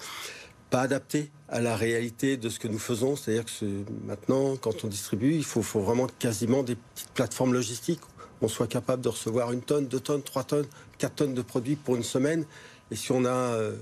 pas 0.68 0.80
adaptés 0.80 1.30
à 1.48 1.60
la 1.60 1.76
réalité 1.76 2.36
de 2.36 2.48
ce 2.48 2.58
que 2.58 2.66
nous 2.66 2.80
faisons. 2.80 3.14
C'est-à-dire 3.14 3.44
que 3.44 3.84
maintenant, 4.04 4.56
quand 4.56 4.84
on 4.84 4.88
distribue, 4.88 5.34
il 5.34 5.44
faut, 5.44 5.62
faut 5.62 5.80
vraiment 5.80 6.08
quasiment 6.18 6.64
des 6.64 6.74
petites 6.74 7.10
plateformes 7.10 7.52
logistiques 7.52 8.00
on 8.42 8.48
soit 8.48 8.66
capable 8.66 9.02
de 9.02 9.08
recevoir 9.08 9.52
une 9.52 9.62
tonne, 9.62 9.86
deux 9.86 10.00
tonnes, 10.00 10.22
trois 10.22 10.44
tonnes, 10.44 10.66
quatre 10.98 11.16
tonnes 11.16 11.34
de 11.34 11.42
produits 11.42 11.76
pour 11.76 11.96
une 11.96 12.02
semaine. 12.02 12.44
Et 12.90 12.96
si 12.96 13.12
on 13.12 13.24
a 13.24 13.28
euh, 13.28 13.76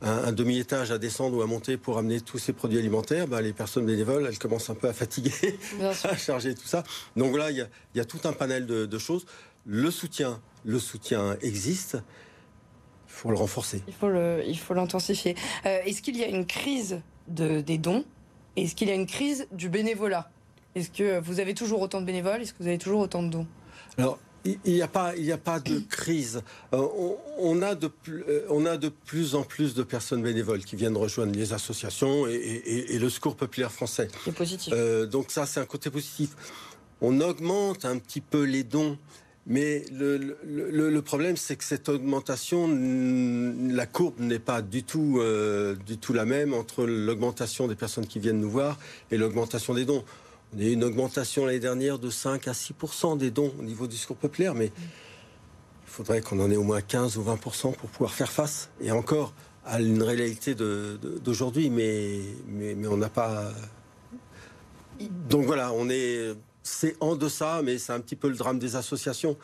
un, 0.00 0.32
demi-étage 0.32 0.90
à 0.90 0.98
descendre 0.98 1.36
ou 1.36 1.42
à 1.42 1.46
monter 1.46 1.76
pour 1.76 1.98
amener 1.98 2.20
tous 2.20 2.38
ces 2.38 2.52
produits 2.52 2.78
alimentaires, 2.78 3.26
bah, 3.26 3.42
les 3.42 3.52
personnes 3.52 3.86
bénévoles, 3.86 4.26
elles 4.26 4.38
commencent 4.38 4.70
un 4.70 4.74
peu 4.74 4.88
à 4.88 4.92
fatiguer, 4.92 5.58
à 6.04 6.16
charger 6.16 6.54
tout 6.54 6.66
ça. 6.66 6.84
Donc 7.16 7.30
voilà, 7.30 7.50
il 7.50 7.68
y, 7.94 8.00
a, 8.00 8.04
tout 8.04 8.20
un 8.24 8.32
panel 8.32 8.66
de, 8.66 8.98
choses. 8.98 9.26
Le 9.66 9.90
soutien, 9.90 10.40
le 10.64 10.78
soutien 10.78 11.36
existe. 11.42 11.98
Il 13.08 13.12
faut 13.12 13.30
le 13.30 13.36
renforcer. 13.36 13.82
Il 13.88 13.94
faut 13.94 14.08
le, 14.08 14.42
il 14.46 14.58
faut 14.58 14.72
l'intensifier. 14.72 15.34
Euh, 15.66 15.80
est-ce 15.84 16.00
qu'il 16.00 16.16
y 16.16 16.24
a 16.24 16.28
une 16.28 16.46
crise 16.46 17.02
de, 17.28 17.60
des 17.60 17.76
dons? 17.76 18.04
Est-ce 18.56 18.74
qu'il 18.74 18.88
y 18.88 18.92
a 18.92 18.94
une 18.94 19.06
crise 19.06 19.46
du 19.52 19.68
bénévolat? 19.68 20.30
Est-ce 20.74 20.90
que 20.90 21.20
vous 21.20 21.40
avez 21.40 21.54
toujours 21.54 21.80
autant 21.82 22.00
de 22.00 22.06
bénévoles? 22.06 22.40
Est-ce 22.40 22.52
que 22.52 22.62
vous 22.62 22.68
avez 22.68 22.78
toujours 22.78 23.00
autant 23.00 23.22
de 23.22 23.28
dons? 23.28 23.46
Alors, 23.98 24.18
il 24.44 24.58
n'y 24.66 24.82
a, 24.82 24.88
pas, 24.88 25.12
a 25.12 25.36
pas 25.36 25.60
de 25.60 25.80
crise. 25.80 26.42
Euh, 26.72 26.86
on, 27.38 27.60
a 27.60 27.74
de, 27.74 27.90
euh, 28.08 28.46
on 28.48 28.64
a 28.64 28.76
de 28.76 28.88
plus 28.88 29.34
en 29.34 29.42
plus 29.42 29.74
de 29.74 29.82
personnes 29.82 30.22
bénévoles 30.22 30.64
qui 30.64 30.76
viennent 30.76 30.96
rejoindre 30.96 31.32
les 31.34 31.52
associations 31.52 32.26
et, 32.26 32.98
le 32.98 33.10
secours 33.10 33.36
populaire 33.36 33.70
français. 33.70 34.08
C'est 34.24 34.34
positif. 34.34 34.72
Euh, 34.74 35.06
donc 35.06 35.30
ça, 35.30 35.44
c'est 35.44 35.60
un 35.60 35.66
côté 35.66 35.90
positif. 35.90 36.30
On 37.02 37.20
augmente 37.20 37.84
un 37.84 37.98
petit 37.98 38.20
peu 38.20 38.44
les 38.44 38.64
dons. 38.64 38.96
Mais 39.46 39.84
le, 39.90 41.00
problème, 41.00 41.36
c'est 41.36 41.56
que 41.56 41.64
cette 41.64 41.88
augmentation, 41.88 42.68
la 43.72 43.86
courbe 43.86 44.20
n'est 44.20 44.38
pas 44.38 44.62
du 44.62 44.84
tout, 44.84 45.20
du 45.86 45.96
tout 45.96 46.12
la 46.12 46.24
même 46.24 46.54
entre 46.54 46.84
l'augmentation 46.84 47.66
des 47.66 47.74
personnes 47.74 48.06
qui 48.06 48.20
viennent 48.20 48.38
nous 48.38 48.50
voir 48.50 48.78
et 49.10 49.16
l'augmentation 49.16 49.74
des 49.74 49.86
dons. 49.86 50.04
On 50.54 50.58
a 50.58 50.62
eu 50.62 50.72
une 50.72 50.84
augmentation 50.84 51.46
l'année 51.46 51.60
dernière 51.60 51.98
de 51.98 52.10
5 52.10 52.48
à 52.48 52.52
6% 52.52 53.16
des 53.16 53.30
dons 53.30 53.52
au 53.58 53.62
niveau 53.62 53.86
du 53.86 53.96
secours 53.96 54.16
populaire, 54.16 54.54
mais 54.54 54.66
il 54.66 55.90
faudrait 55.90 56.20
qu'on 56.20 56.40
en 56.40 56.50
ait 56.50 56.56
au 56.56 56.64
moins 56.64 56.80
15 56.80 57.16
ou 57.18 57.22
20 57.22 57.36
pour 57.36 57.74
pouvoir 57.74 58.12
faire 58.12 58.30
face. 58.30 58.68
Et 58.80 58.90
encore 58.90 59.32
à 59.64 59.80
une 59.80 60.02
réalité 60.02 60.54
d'aujourd'hui, 60.54 61.70
mais, 61.70 62.20
mais, 62.48 62.74
mais 62.74 62.88
on 62.88 62.96
n'a 62.96 63.08
pas. 63.08 63.52
Donc 65.28 65.46
voilà, 65.46 65.72
on 65.72 65.88
est. 65.88 66.34
C'est 66.62 66.96
en 67.00 67.16
deçà, 67.16 67.62
mais 67.62 67.78
c'est 67.78 67.92
un 67.92 68.00
petit 68.00 68.16
peu 68.16 68.28
le 68.28 68.36
drame 68.36 68.58
des 68.58 68.76
associations. 68.76 69.36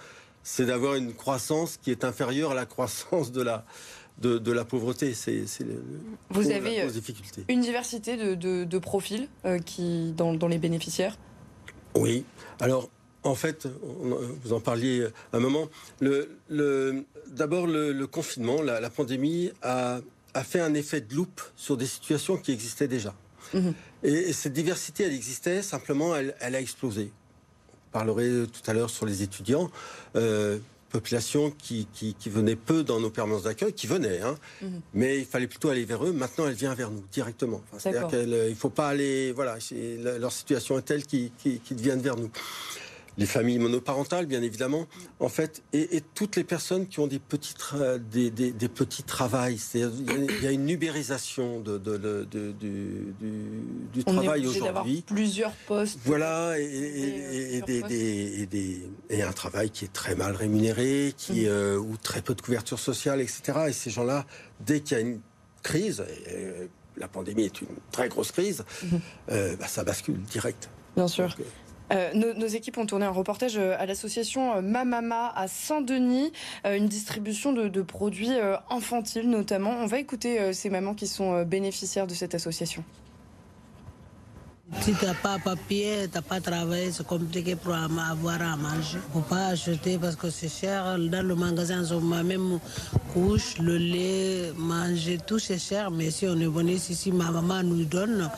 C'est 0.42 0.66
d'avoir 0.66 0.94
une 0.94 1.14
croissance 1.14 1.76
qui 1.76 1.90
est 1.90 2.04
inférieure 2.04 2.52
à 2.52 2.54
la 2.54 2.66
croissance 2.66 3.32
de 3.32 3.42
la, 3.42 3.64
de, 4.20 4.52
la 4.52 4.64
pauvreté. 4.64 5.14
C'est 5.14 5.44
Vous 6.30 6.50
avez 6.50 6.82
euh, 6.82 6.90
une 7.48 7.60
diversité 7.60 8.16
de, 8.16 8.78
profils 8.78 9.28
euh, 9.44 9.58
qui, 9.58 10.12
dans, 10.12 10.48
les 10.48 10.58
bénéficiaires? 10.58 11.18
Oui. 11.94 12.24
Alors, 12.60 12.90
en 13.22 13.34
fait, 13.34 13.66
vous 14.42 14.52
en 14.52 14.60
parliez 14.60 15.06
un 15.32 15.40
moment. 15.40 15.68
D'abord, 16.00 17.66
le, 17.66 18.06
confinement, 18.06 18.62
la, 18.62 18.90
pandémie 18.90 19.50
a, 19.62 20.00
fait 20.44 20.60
un 20.60 20.74
effet 20.74 21.00
de 21.00 21.14
loupe 21.14 21.40
sur 21.56 21.76
des 21.76 21.86
situations 21.86 22.36
qui 22.36 22.52
existaient 22.52 22.88
déjà. 22.88 23.14
Mhm. 23.54 23.74
Et, 24.02 24.32
cette 24.32 24.52
diversité, 24.52 25.04
elle 25.04 25.14
existait, 25.14 25.62
simplement, 25.62 26.14
elle, 26.16 26.34
a 26.40 26.60
explosé. 26.60 27.10
On 27.70 27.92
parlerai 27.92 28.46
tout 28.46 28.70
à 28.70 28.74
l'heure 28.74 28.90
sur 28.90 29.06
les 29.06 29.22
étudiants. 29.22 29.70
Euh, 30.16 30.58
population 30.96 31.50
qui, 31.50 31.86
qui, 31.92 32.30
venait 32.30 32.56
peu 32.56 32.82
dans 32.82 33.00
nos 33.00 33.10
permanences 33.10 33.42
d'accueil, 33.42 33.72
qui 33.72 33.86
venait, 33.86 34.20
hein, 34.20 34.36
mhm. 34.62 34.80
mais 34.94 35.18
il 35.18 35.26
fallait 35.26 35.46
plutôt 35.46 35.68
aller 35.68 35.84
vers 35.84 36.04
eux. 36.04 36.12
Maintenant, 36.12 36.46
elle 36.48 36.54
vient 36.54 36.74
vers 36.74 36.90
nous 36.90 37.04
directement. 37.12 37.60
C'est-à-dire 37.78 38.08
qu'il 38.08 38.30
ne 38.30 38.54
faut 38.54 38.70
pas 38.70 38.88
aller. 38.88 39.32
Voilà, 39.32 39.58
leur 40.18 40.32
situation 40.32 40.78
est 40.78 40.82
telle 40.82 41.04
qu'ils 41.04 41.30
viennent 41.70 42.00
vers 42.00 42.16
nous 42.16 42.30
les 43.18 43.26
familles 43.26 43.58
monoparentales, 43.58 44.26
bien 44.26 44.42
évidemment, 44.42 44.86
en 45.20 45.28
fait, 45.28 45.62
et, 45.72 46.02
toutes 46.14 46.36
les 46.36 46.44
personnes 46.44 46.86
qui 46.86 47.00
ont 47.00 47.06
des 47.06 47.18
petits, 47.18 47.54
des, 48.10 48.30
des, 48.30 48.68
petits 48.68 49.02
travails. 49.02 49.58
Il 49.74 50.42
y 50.42 50.46
a 50.46 50.50
une 50.50 50.68
ubérisation 50.68 51.60
de, 51.60 51.78
du, 51.78 53.14
du 53.92 54.04
travail 54.04 54.46
aujourd'hui. 54.46 55.04
Plusieurs 55.06 55.52
postes. 55.66 55.98
Voilà, 56.04 56.58
et, 56.58 57.62
un 59.26 59.32
travail 59.32 59.70
qui 59.70 59.84
est 59.84 59.92
très 59.92 60.14
mal 60.14 60.36
rémunéré, 60.36 61.12
qui, 61.16 61.42
mm. 61.42 61.48
euh, 61.48 61.76
ou 61.78 61.96
très 61.96 62.22
peu 62.22 62.34
de 62.34 62.40
couverture 62.40 62.78
sociale, 62.78 63.20
etc. 63.20 63.42
Et 63.68 63.72
ces 63.72 63.90
gens-là, 63.90 64.24
dès 64.60 64.80
qu'il 64.80 64.96
y 64.96 65.00
a 65.00 65.02
une 65.02 65.20
crise, 65.62 66.04
la 66.96 67.08
pandémie 67.08 67.44
est 67.44 67.60
une 67.60 67.68
très 67.90 68.08
grosse 68.08 68.30
crise, 68.32 68.64
mm-hmm. 68.84 69.00
euh, 69.30 69.56
bah, 69.56 69.66
ça 69.66 69.84
bascule 69.84 70.22
direct. 70.22 70.68
Bien 70.96 71.08
sûr. 71.08 71.24
Euh, 71.24 71.44
euh, 71.92 72.12
nos, 72.14 72.46
équipes 72.46 72.78
ont 72.78 72.86
tourné 72.86 73.06
un 73.06 73.10
reportage 73.10 73.56
euh, 73.56 73.76
à 73.78 73.86
l'association 73.86 74.56
euh, 74.56 74.60
Mamama 74.60 75.32
à 75.34 75.48
Saint-Denis, 75.48 76.32
une 76.64 76.86
distribution 76.86 77.52
de, 77.52 77.68
de 77.68 77.82
produits 77.82 78.30
infantiles 78.70 79.28
notamment. 79.28 79.70
On 79.70 79.86
va 79.86 79.98
écouter 79.98 80.52
ces 80.52 80.70
mamans 80.70 80.94
qui 80.94 81.06
sont 81.06 81.42
bénéficiaires 81.42 82.06
de 82.06 82.14
cette 82.14 82.34
association. 82.34 82.84
Si 84.82 84.92
tu 84.94 85.04
n'as 85.04 85.14
pas 85.14 85.38
papier, 85.38 86.08
tu 86.08 86.16
n'as 86.16 86.22
pas 86.22 86.40
travail, 86.40 86.90
c'est 86.92 87.06
compliqué 87.06 87.54
pour 87.54 87.74
avoir 87.74 88.42
à 88.42 88.56
manger. 88.56 88.98
Il 89.14 89.18
ne 89.18 89.22
faut 89.22 89.28
pas 89.28 89.46
acheter 89.46 89.96
parce 89.96 90.16
que 90.16 90.28
c'est 90.28 90.48
cher. 90.48 90.98
Dans 90.98 91.24
le 91.24 91.34
magasin, 91.36 91.84
on 91.92 92.00
m'a 92.00 92.24
même 92.24 92.58
couche, 93.12 93.58
le 93.58 93.76
lait, 93.76 94.52
manger, 94.56 95.18
tout 95.24 95.38
c'est 95.38 95.58
cher. 95.58 95.90
Mais 95.92 96.10
si 96.10 96.26
on 96.26 96.38
est 96.40 96.46
venu 96.46 96.72
ici, 96.72 97.12
ma 97.12 97.30
maman 97.30 97.62
nous 97.62 97.84
donne. 97.84 98.28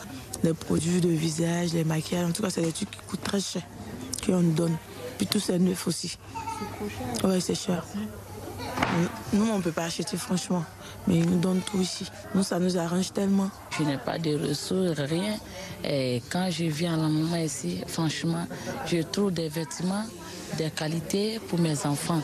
Les 0.43 0.53
produits 0.53 1.01
de 1.01 1.09
visage, 1.09 1.73
les 1.73 1.83
maquillages, 1.83 2.29
en 2.29 2.31
tout 2.31 2.43
cas, 2.43 2.49
c'est 2.51 2.61
des 2.61 2.71
trucs 2.71 2.91
qui 2.91 2.99
coûtent 3.07 3.23
très 3.23 3.41
cher, 3.41 3.63
qu'on 4.25 4.41
nous 4.41 4.53
donne. 4.53 4.77
Puis 5.17 5.25
tout 5.25 5.39
c'est 5.39 5.57
neuf 5.59 5.87
aussi. 5.87 6.09
C'est 6.09 6.77
trop 6.77 6.89
cher 6.89 7.29
Oui, 7.29 7.41
c'est 7.41 7.55
cher. 7.55 7.83
Nous, 9.33 9.47
on 9.47 9.57
ne 9.57 9.61
peut 9.61 9.71
pas 9.71 9.85
acheter 9.85 10.17
franchement, 10.17 10.63
mais 11.07 11.17
ils 11.17 11.29
nous 11.29 11.39
donnent 11.39 11.61
tout 11.61 11.79
ici. 11.79 12.09
Nous, 12.33 12.43
ça 12.43 12.59
nous 12.59 12.77
arrange 12.77 13.13
tellement. 13.13 13.49
Je 13.77 13.83
n'ai 13.83 13.97
pas 13.97 14.17
de 14.17 14.35
ressources, 14.35 14.99
rien. 14.99 15.35
Et 15.83 16.21
quand 16.31 16.49
je 16.49 16.65
viens 16.65 16.95
à 16.95 16.97
la 16.97 17.07
maman 17.07 17.37
ici, 17.37 17.81
franchement, 17.87 18.45
je 18.85 19.01
trouve 19.01 19.31
des 19.31 19.49
vêtements 19.49 20.03
de 20.57 20.67
qualité 20.69 21.39
pour 21.47 21.59
mes 21.59 21.85
enfants. 21.85 22.21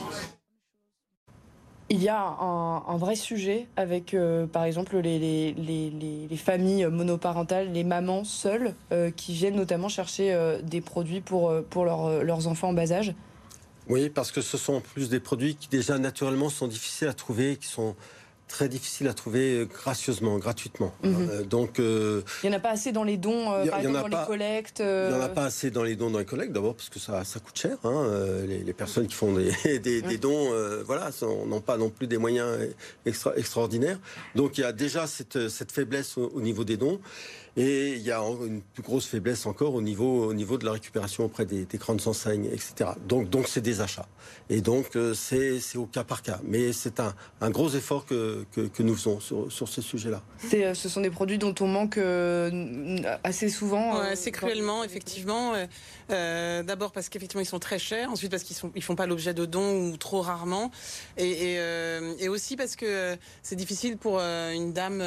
Il 1.90 2.02
y 2.02 2.10
a 2.10 2.20
un, 2.20 2.98
vrai 2.98 3.16
sujet 3.16 3.68
avec, 3.76 4.16
euh, 4.16 4.48
par 4.48 4.64
exemple, 4.64 4.98
les, 4.98 5.20
les, 5.20 6.38
familles 6.38 6.88
monoparentales, 6.88 7.72
les 7.72 7.84
mamans 7.84 8.24
seules, 8.24 8.74
euh, 8.92 9.12
qui 9.12 9.34
viennent 9.34 9.56
notamment 9.56 9.88
chercher 9.88 10.34
euh, 10.34 10.60
des 10.64 10.82
produits 10.82 11.22
pour, 11.22 11.54
pour 11.70 11.86
leurs 11.86 12.48
enfants 12.48 12.70
en 12.70 12.74
bas 12.74 12.92
âge. 12.92 13.14
Oui, 13.88 14.10
parce 14.10 14.32
que 14.32 14.42
ce 14.42 14.58
sont 14.58 14.74
en 14.74 14.82
plus 14.82 15.10
des 15.10 15.20
produits 15.20 15.56
qui 15.56 15.68
déjà 15.68 15.98
naturellement 15.98 16.50
sont 16.50 16.68
difficiles 16.68 17.08
à 17.08 17.14
trouver, 17.14 17.58
qui 17.58 17.68
sont 17.68 17.96
très 18.48 18.70
difficiles 18.70 19.08
à 19.08 19.14
trouver 19.14 19.60
euh, 19.60 19.66
gracieusement, 19.66 20.38
gratuitement. 20.38 20.94
Mhm. 21.04 21.30
Euh, 21.32 21.44
donc, 21.44 21.80
euh, 21.80 22.22
il 22.44 22.50
n'y 22.50 22.56
en 22.56 22.58
a 22.58 22.62
pas 22.62 22.70
assez 22.70 22.92
dans 22.92 23.04
les 23.04 23.18
dons, 23.18 23.46
par 23.70 23.80
exemple 23.80 24.10
dans 24.10 24.20
les 24.20 24.26
collectes. 24.26 24.80
Il 24.80 25.10
n'y 25.10 25.14
en 25.14 25.22
a 25.22 25.30
pas 25.30 25.46
assez 25.46 25.72
dans 25.72 25.84
les 25.84 25.96
dons 25.96 26.10
dans 26.10 26.20
les 26.20 26.26
collectes, 26.26 26.54
d'abord 26.54 26.76
parce 26.76 26.90
que 26.90 27.00
ça, 27.00 27.24
ça 27.24 27.40
coûte 27.40 27.58
cher. 27.58 27.78
Hein, 27.84 28.08
les, 28.48 28.74
personnes 28.74 29.08
qui 29.08 29.16
font 29.16 29.34
des, 29.34 29.80
des, 29.80 30.18
dons, 30.18 30.52
voilà, 30.86 31.10
n'ont 31.22 31.62
pas 31.62 31.78
non 31.78 31.90
plus 31.90 32.08
des 32.08 32.18
moyens 32.18 32.48
extra, 33.06 33.36
extraordinaires. 33.36 34.00
Donc 34.36 34.58
il 34.58 34.62
y 34.62 34.66
a 34.66 34.72
déjà 34.72 35.08
cette, 35.08 35.50
cette 35.50 35.72
faiblesse 35.72 36.18
au 36.18 36.42
niveau 36.42 36.64
des 36.64 36.78
dons. 36.78 37.00
Et 37.58 37.94
il 37.94 38.02
y 38.02 38.12
a 38.12 38.20
une 38.20 38.62
plus 38.62 38.84
grosse 38.84 39.08
faiblesse 39.08 39.46
encore 39.46 39.76
au 39.76 39.82
niveau, 39.82 40.26
au 40.26 40.34
niveau 40.34 40.58
de 40.58 40.66
la 40.66 40.74
récupération 40.74 41.24
auprès 41.24 41.46
des, 41.46 41.66
grandes 41.76 42.06
enseignes, 42.06 42.46
etc. 42.46 42.92
Donc, 43.08 43.30
donc 43.30 43.48
c'est 43.48 43.62
des 43.62 43.80
achats. 43.80 44.08
Et 44.50 44.60
donc, 44.60 44.96
euh, 44.96 45.14
c'est 45.14 45.62
au 45.78 45.86
cas 45.86 46.04
par 46.04 46.22
cas. 46.22 46.40
Mais 46.44 46.74
c'est 46.74 47.00
un, 47.00 47.14
un, 47.40 47.50
gros 47.50 47.70
effort 47.70 48.06
que, 48.06 48.46
que, 48.54 48.84
nous 48.84 48.96
faisons 48.96 49.22
sur, 49.22 49.50
sur 49.52 49.70
ces 49.70 49.82
sujets-là. 49.82 50.22
Euh, 50.54 50.74
ce 50.74 50.90
sont 50.90 51.00
des 51.00 51.10
produits 51.10 51.38
dont 51.38 51.56
on 51.62 51.68
manque 51.68 51.98
euh, 51.98 52.98
assez 53.24 53.48
souvent. 53.48 54.00
assez 54.00 54.32
cruellement, 54.32 54.84
effectivement. 54.84 55.54
D'abord 56.10 56.92
parce 56.92 57.08
qu'effectivement, 57.08 57.42
ils 57.42 57.46
sont 57.46 57.60
très 57.60 57.80
chers. 57.80 58.12
Ensuite, 58.12 58.32
parce 58.32 58.44
qu'ils 58.44 58.58
ne 58.68 58.72
ils 58.76 58.84
font 58.84 58.96
pas 58.96 59.08
l'objet 59.08 59.34
de 59.34 59.46
dons 59.46 59.92
ou 59.92 59.98
trop 59.98 60.22
rarement. 60.22 60.72
Et, 61.18 61.56
et, 61.56 61.60
et 62.20 62.28
aussi 62.28 62.58
parce 62.58 62.76
que 62.76 63.16
c'est 63.44 63.56
difficile 63.56 63.98
pour 63.98 64.20
une 64.20 64.74
dame 64.74 65.02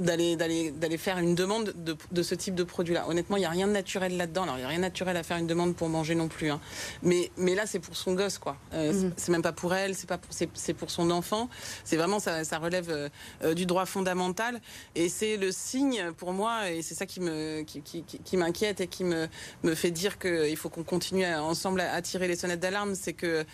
d'aller 0.00 0.36
d'aller 0.36 0.98
faire 0.98 1.18
une 1.18 1.34
demande 1.34 1.74
de, 1.76 2.22
ce 2.22 2.34
type 2.34 2.54
de 2.54 2.64
produit-là. 2.64 3.08
Honnêtement, 3.08 3.36
il 3.36 3.40
n'y 3.40 3.46
a 3.46 3.50
rien 3.50 3.66
de 3.66 3.72
naturel 3.72 4.16
là-dedans. 4.16 4.44
Alors, 4.44 4.56
il 4.56 4.60
n'y 4.60 4.64
a 4.64 4.68
rien 4.68 4.78
de 4.78 4.82
naturel 4.82 5.16
à 5.16 5.22
faire 5.22 5.36
une 5.36 5.46
demande 5.46 5.76
pour 5.76 5.88
manger 5.88 6.14
non 6.14 6.28
plus. 6.28 6.50
Hein. 6.50 6.60
Mais, 7.02 7.30
mais 7.36 7.54
là, 7.54 7.66
c'est 7.66 7.78
pour 7.78 7.96
son 7.96 8.14
gosse, 8.14 8.38
quoi. 8.38 8.56
Euh, 8.72 8.92
mhm. 8.92 9.12
C'est 9.16 9.32
même 9.32 9.42
pas 9.42 9.52
pour 9.52 9.74
elle, 9.74 9.94
c'est 9.94 10.08
pas 10.08 10.18
c'est 10.54 10.74
pour 10.74 10.90
son 10.90 11.10
enfant. 11.10 11.48
C'est 11.84 11.96
vraiment 11.96 12.18
ça, 12.18 12.44
ça 12.44 12.58
relève 12.58 12.90
euh, 12.90 13.08
euh, 13.44 13.54
du 13.54 13.66
droit 13.66 13.86
fondamental. 13.86 14.60
Et 14.94 15.08
c'est 15.08 15.36
le 15.36 15.52
signe 15.52 16.12
pour 16.16 16.32
moi, 16.32 16.70
et 16.70 16.82
c'est 16.82 16.94
ça 16.94 17.06
qui 17.06 17.20
me 17.20 17.62
qui, 17.62 17.82
qui, 17.82 18.02
qui 18.02 18.36
m'inquiète 18.36 18.80
et 18.80 18.86
qui 18.86 19.04
me 19.04 19.28
me 19.62 19.74
fait 19.74 19.90
dire 19.90 20.18
qu'il 20.18 20.56
faut 20.56 20.70
qu'on 20.70 20.84
continue 20.84 21.26
ensemble 21.26 21.80
à, 21.80 22.00
tirer 22.02 22.28
les 22.28 22.36
sonnettes 22.36 22.60
d'alarme. 22.60 22.94
C'est 22.94 23.12
que 23.12 23.44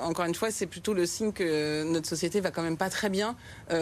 encore 0.00 0.26
une 0.26 0.34
fois, 0.34 0.50
c'est 0.50 0.66
plutôt 0.66 0.94
le 0.94 1.06
signe 1.06 1.32
que 1.32 1.82
notre 1.84 2.08
société 2.08 2.40
va 2.40 2.50
quand 2.50 2.62
même 2.62 2.76
pas 2.76 2.90
très 2.90 3.08
bien 3.08 3.36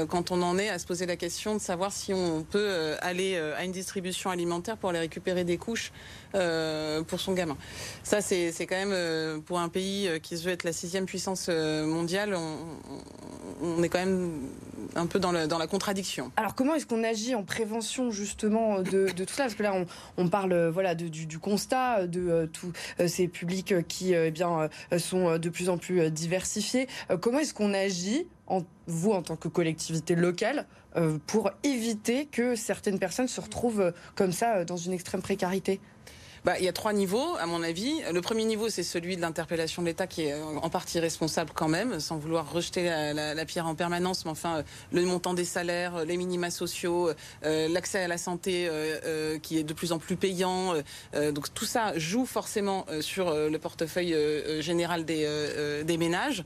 quand 0.09 0.31
on 0.31 0.43
en 0.43 0.59
est 0.59 0.71
à 0.71 0.79
se 0.79 0.87
poser 0.87 1.07
la 1.07 1.17
question 1.17 1.50
de 1.55 1.61
savoir 1.61 1.93
si 1.93 2.13
on 2.13 2.43
peut 2.43 2.59
euh, 2.59 2.97
aller 3.01 3.35
euh, 3.35 3.57
à 3.57 3.65
une 3.65 3.73
distribution 3.73 4.31
alimentaire 4.31 4.77
pour 4.77 4.91
aller 4.91 4.99
récupérer 4.99 5.45
des 5.45 5.59
couches 5.59 5.93
euh, 6.35 7.03
pour 7.03 7.21
son 7.21 7.33
gamin. 7.33 7.57
Ça, 8.03 8.21
c'est 8.21 8.53
quand 8.61 8.77
même, 8.77 9.43
pour 9.43 9.61
un 9.61 9.69
pays 9.69 10.09
qui 10.23 10.37
se 10.37 10.45
veut 10.45 10.53
être 10.53 10.65
la 10.65 10.73
sixième 10.73 11.07
puissance 11.07 11.49
mondiale, 11.49 12.37
on, 13.63 13.83
est 13.83 13.89
quand 13.89 13.99
même 13.99 14.31
un 14.95 15.07
peu 15.07 15.19
dans, 15.19 15.33
la 15.33 15.67
contradiction. 15.67 16.31
Alors 16.37 16.55
comment 16.55 16.75
est-ce 16.75 16.87
qu'on 16.87 17.05
agit 17.05 17.35
en 17.35 17.43
prévention 17.43 18.11
justement 18.11 18.81
de, 18.81 19.09
tout 19.09 19.35
ça? 19.35 19.45
Parce 19.45 19.55
que 19.55 19.63
là, 19.63 19.75
on, 20.17 20.29
parle 20.29 20.69
voilà, 20.69 20.95
du, 20.95 21.39
constat 21.39 22.07
de 22.07 22.49
tous 22.53 22.73
ces 23.07 23.29
publics 23.29 23.87
qui 23.89 24.15
eh 24.15 24.31
bien, 24.31 24.69
sont 24.99 25.39
de 25.39 25.49
plus 25.49 25.69
en 25.69 25.79
plus 25.79 26.11
diversifiés. 26.11 26.87
comment 27.21 27.39
est-ce 27.39 27.55
qu'on 27.55 27.75
agit, 27.75 28.27
vous 28.87 29.13
en 29.13 29.23
tant 29.23 29.37
que 29.37 29.49
collectivité 29.49 30.15
locale, 30.15 30.67
euh, 30.97 31.19
pour 31.27 31.51
éviter 31.63 32.27
que 32.27 32.57
certaines 32.57 32.99
personnes 32.99 33.29
se 33.29 33.41
retrouvent 33.41 33.81
euh, 33.81 33.91
comme 34.17 34.33
ça 34.33 34.57
euh, 34.57 34.65
dans 34.65 34.77
une 34.77 34.93
extrême 34.93 35.23
précarité? 35.23 35.81
Bah, 36.45 36.59
il 36.59 36.65
y 36.65 36.69
a 36.69 36.73
trois 36.73 36.93
niveaux, 36.93 37.37
à 37.39 37.47
mon 37.47 37.63
avis. 37.63 38.01
Le 38.13 38.21
premier 38.23 38.45
niveau, 38.45 38.69
c'est 38.69 38.83
celui 38.83 39.17
de 39.17 39.21
l'interpellation 39.21 39.83
de 39.83 39.89
l'État, 39.89 40.07
qui 40.07 40.23
est 40.23 40.35
en 40.35 40.71
partie 40.71 40.99
responsable 40.99 41.51
quand 41.55 41.69
même, 41.69 42.01
sans 42.01 42.17
vouloir 42.17 42.51
rejeter 42.51 42.85
la, 42.85 43.45
pierre 43.45 43.67
en 43.67 43.75
permanence. 43.75 44.25
Mais 44.25 44.31
enfin, 44.31 44.65
le 44.93 45.05
montant 45.05 45.35
des 45.35 45.45
salaires, 45.45 46.05
les 46.05 46.17
minima 46.17 46.51
sociaux, 46.51 47.11
l'accès 47.43 48.03
à 48.03 48.09
la 48.09 48.19
santé 48.19 48.71
qui 49.43 49.59
est 49.59 49.65
de 49.65 49.73
plus 49.73 49.93
en 49.93 49.99
plus 49.99 50.17
payant. 50.17 50.75
donc 51.15 51.53
tout 51.53 51.65
ça 51.65 51.99
joue 51.99 52.27
forcément 52.27 52.87
sur 53.01 53.33
le 53.33 53.59
portefeuille 53.59 54.15
général 54.63 55.05
des, 55.05 55.97
ménages. 55.99 56.45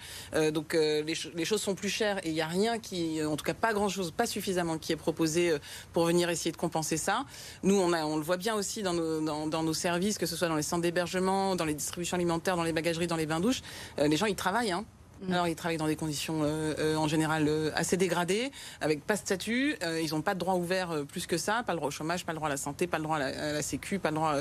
donc 0.52 0.74
les, 0.74 1.44
choses 1.44 1.62
sont 1.62 1.74
plus 1.74 1.88
chères 1.88 2.18
et 2.24 2.30
il 2.30 2.34
n'y 2.34 2.40
a 2.40 2.46
rien 2.46 2.78
qui, 2.78 3.22
en 3.24 3.36
tout 3.36 3.44
cas 3.44 3.54
pas 3.54 3.72
grand-chose, 3.72 4.10
pas 4.10 4.26
suffisamment 4.26 4.78
qui 4.78 4.92
est 4.92 4.96
proposé 4.96 5.54
pour 5.92 6.06
venir 6.06 6.30
essayer 6.30 6.52
de 6.52 6.56
compenser 6.56 6.96
ça. 6.96 7.24
Nous, 7.62 7.76
on 7.76 8.16
le 8.16 8.22
voit 8.22 8.36
bien 8.36 8.54
aussi 8.54 8.82
dans 8.82 8.94
nos, 8.94 9.20
dans, 9.20 9.46
dans 9.46 9.62
nos 9.62 9.74
que 10.18 10.26
ce 10.26 10.36
soit 10.36 10.48
dans 10.48 10.56
les 10.56 10.62
centres 10.62 10.82
d'hébergement, 10.82 11.56
dans 11.56 11.64
les 11.64 11.74
distributions 11.74 12.14
alimentaires, 12.14 12.56
dans 12.56 12.62
les 12.62 12.72
bagageries, 12.72 13.06
dans 13.06 13.16
les 13.16 13.26
bains 13.26 13.40
douches, 13.40 13.62
euh, 13.98 14.08
les 14.08 14.16
gens 14.16 14.26
ils 14.26 14.34
travaillent. 14.34 14.72
Hein. 14.72 14.84
Alors 15.30 15.48
ils 15.48 15.56
travaillent 15.56 15.76
dans 15.76 15.86
des 15.86 15.96
conditions 15.96 16.42
en 16.42 17.08
général 17.08 17.48
assez 17.74 17.96
dégradées, 17.96 18.50
avec 18.80 19.04
pas 19.04 19.14
de 19.14 19.20
statut, 19.20 19.76
ils 20.02 20.10
n'ont 20.10 20.22
pas 20.22 20.34
de 20.34 20.38
droit 20.38 20.54
ouvert 20.54 21.04
plus 21.06 21.26
que 21.26 21.36
ça, 21.36 21.62
pas 21.66 21.72
le 21.72 21.78
droit 21.78 21.88
au 21.88 21.92
chômage, 21.92 22.24
pas 22.24 22.32
le 22.32 22.36
droit 22.36 22.48
à 22.48 22.50
la 22.50 22.56
santé, 22.56 22.86
pas 22.86 22.98
le 22.98 23.04
droit 23.04 23.18
à 23.18 23.52
la, 23.52 23.62
sécu, 23.62 23.98
pas 23.98 24.10
le 24.10 24.16
droit 24.16 24.36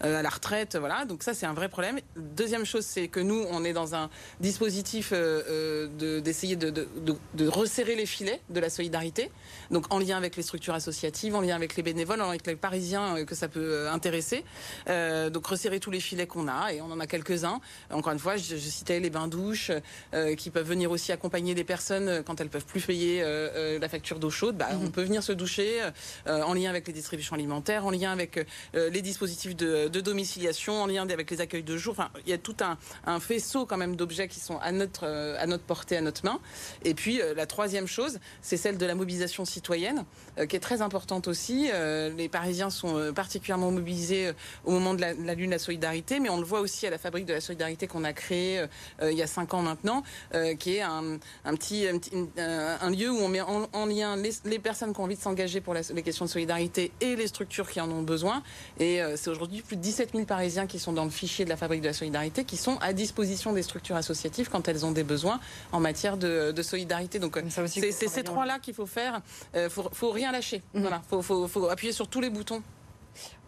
à 0.00 0.22
la 0.22 0.28
retraite, 0.28 0.76
voilà. 0.76 1.04
Donc 1.04 1.22
ça 1.22 1.34
c'est 1.34 1.46
un 1.46 1.54
vrai 1.54 1.68
problème. 1.68 1.98
Deuxième 2.16 2.64
chose, 2.64 2.84
c'est 2.84 3.08
que 3.08 3.20
nous 3.20 3.44
on 3.50 3.64
est 3.64 3.72
dans 3.72 3.94
un 3.94 4.10
dispositif 4.40 5.12
d'essayer 5.12 6.56
de, 6.56 6.70
de, 6.70 6.88
de, 7.34 7.48
resserrer 7.48 7.94
les 7.94 8.06
filets 8.06 8.40
de 8.50 8.60
la 8.60 8.70
solidarité, 8.70 9.30
donc 9.70 9.92
en 9.92 9.98
lien 9.98 10.16
avec 10.16 10.36
les 10.36 10.42
structures 10.42 10.74
associatives, 10.74 11.34
en 11.34 11.40
lien 11.40 11.56
avec 11.56 11.76
les 11.76 11.82
bénévoles, 11.82 12.20
avec 12.20 12.46
les 12.46 12.56
Parisiens 12.56 13.24
que 13.24 13.34
ça 13.34 13.48
peut 13.48 13.88
intéresser. 13.88 14.44
donc 14.86 15.46
resserrer 15.46 15.80
tous 15.80 15.90
les 15.90 16.00
filets 16.00 16.26
qu'on 16.26 16.48
a, 16.48 16.72
et 16.72 16.80
on 16.80 16.90
en 16.90 17.00
a 17.00 17.06
quelques-uns. 17.06 17.60
Encore 17.90 18.12
une 18.12 18.18
fois, 18.18 18.36
je, 18.36 18.56
citais 18.56 19.00
les 19.00 19.10
bains-douches 19.10 19.70
euh, 20.14 20.27
qui 20.34 20.50
peuvent 20.50 20.66
venir 20.66 20.90
aussi 20.90 21.12
accompagner 21.12 21.54
des 21.54 21.64
personnes 21.64 22.08
euh, 22.08 22.22
quand 22.22 22.40
elles 22.40 22.48
peuvent 22.48 22.64
plus 22.64 22.80
payer 22.80 23.20
euh, 23.22 23.78
la 23.78 23.88
facture 23.88 24.18
d'eau 24.18 24.30
chaude. 24.30 24.56
Bah, 24.56 24.72
mhm. 24.72 24.86
On 24.86 24.90
peut 24.90 25.02
venir 25.02 25.22
se 25.22 25.32
doucher 25.32 25.80
en 26.26 26.54
lien 26.54 26.70
avec 26.70 26.86
les 26.86 26.92
distributions 26.92 27.34
alimentaires, 27.34 27.86
en 27.86 27.90
lien 27.90 28.10
avec 28.10 28.46
les 28.74 29.02
dispositifs 29.02 29.56
de, 29.56 29.88
domiciliation, 29.88 30.82
en 30.82 30.86
lien 30.86 31.08
avec 31.08 31.30
les 31.30 31.40
accueils 31.40 31.62
de 31.62 31.76
jour. 31.76 31.92
Enfin, 31.92 32.10
il 32.26 32.30
y 32.30 32.32
a 32.32 32.38
tout 32.38 32.56
un, 32.60 33.20
faisceau 33.20 33.66
quand 33.66 33.76
même 33.76 33.96
d'objets 33.96 34.28
qui 34.28 34.40
sont 34.40 34.58
à 34.58 34.72
notre, 34.72 35.06
à 35.06 35.46
notre 35.46 35.64
portée, 35.64 35.96
à 35.96 36.00
notre 36.00 36.24
main. 36.24 36.40
Et 36.84 36.94
puis 36.94 37.20
la 37.36 37.46
troisième 37.46 37.86
chose, 37.86 38.18
c'est 38.42 38.56
celle 38.56 38.78
de 38.78 38.86
la 38.86 38.94
mobilisation 38.94 39.44
citoyenne, 39.44 40.04
qui 40.48 40.56
est 40.56 40.60
très 40.60 40.82
importante 40.82 41.28
aussi. 41.28 41.70
les 42.16 42.28
Parisiens 42.28 42.70
sont 42.70 43.12
particulièrement 43.14 43.70
mobilisés 43.70 44.32
au 44.64 44.72
moment 44.72 44.94
de 44.94 45.00
la, 45.00 45.14
de 45.14 45.24
la 45.24 45.34
lune 45.34 45.50
de 45.50 45.54
la 45.54 45.58
solidarité, 45.58 46.20
mais 46.20 46.30
on 46.30 46.38
le 46.38 46.46
voit 46.46 46.60
aussi 46.60 46.86
à 46.86 46.90
la 46.90 46.98
fabrique 46.98 47.26
de 47.26 47.34
la 47.34 47.40
solidarité 47.40 47.86
qu'on 47.86 48.04
a 48.04 48.12
créée 48.12 48.66
euh, 49.02 49.12
il 49.12 49.18
y 49.18 49.22
a 49.22 49.26
cinq 49.26 49.54
ans 49.54 49.62
maintenant, 49.62 50.02
euh, 50.34 50.54
qui 50.54 50.76
est 50.76 50.82
un, 50.82 51.18
petit, 51.54 51.86
euh, 51.86 52.76
un, 52.80 52.90
lieu 52.90 53.10
où 53.10 53.18
on 53.18 53.28
met 53.28 53.40
en, 53.40 53.86
lien 53.86 54.16
les, 54.16 54.58
personnes 54.58 54.92
qui 54.92 55.00
ont 55.00 55.04
envie 55.04 55.16
de 55.16 55.20
s'engager 55.20 55.60
pour 55.60 55.74
les 55.74 56.02
questions 56.02 56.24
de 56.24 56.30
solidarité 56.30 56.92
et 57.00 57.16
les 57.16 57.26
structures 57.26 57.68
qui 57.68 57.80
en 57.80 57.90
ont 57.90 58.02
besoin. 58.02 58.42
Et 58.78 59.00
c'est 59.16 59.30
aujourd'hui 59.30 59.62
plus 59.62 59.76
de 59.76 59.82
17 59.82 60.12
000 60.12 60.24
Parisiens 60.24 60.66
qui 60.66 60.78
sont 60.78 60.92
dans 60.92 61.04
le 61.04 61.10
fichier 61.10 61.44
de 61.44 61.50
la 61.50 61.56
fabrique 61.56 61.80
de 61.80 61.86
la 61.86 61.92
solidarité, 61.92 62.44
qui 62.44 62.56
sont 62.56 62.78
à 62.78 62.92
disposition 62.92 63.52
des 63.52 63.62
structures 63.62 63.96
associatives 63.96 64.48
quand 64.50 64.68
elles 64.68 64.84
ont 64.84 64.92
des 64.92 65.04
besoins 65.04 65.40
en 65.72 65.80
matière 65.80 66.16
de, 66.16 66.54
solidarité. 66.62 67.18
Donc 67.18 67.38
c'est 67.48 67.92
ces 67.92 68.22
trois-là 68.22 68.58
qu'il 68.58 68.74
faut 68.74 68.86
faire. 68.86 69.20
Il 69.54 69.70
faut, 69.70 69.88
faut 69.92 70.10
rien 70.10 70.32
lâcher. 70.32 70.62
Mmh. 70.74 70.80
Voilà, 70.80 71.02
faut, 71.08 71.22
faut 71.22 71.68
appuyer 71.68 71.92
sur 71.92 72.08
tous 72.08 72.20
les 72.20 72.30
boutons 72.30 72.62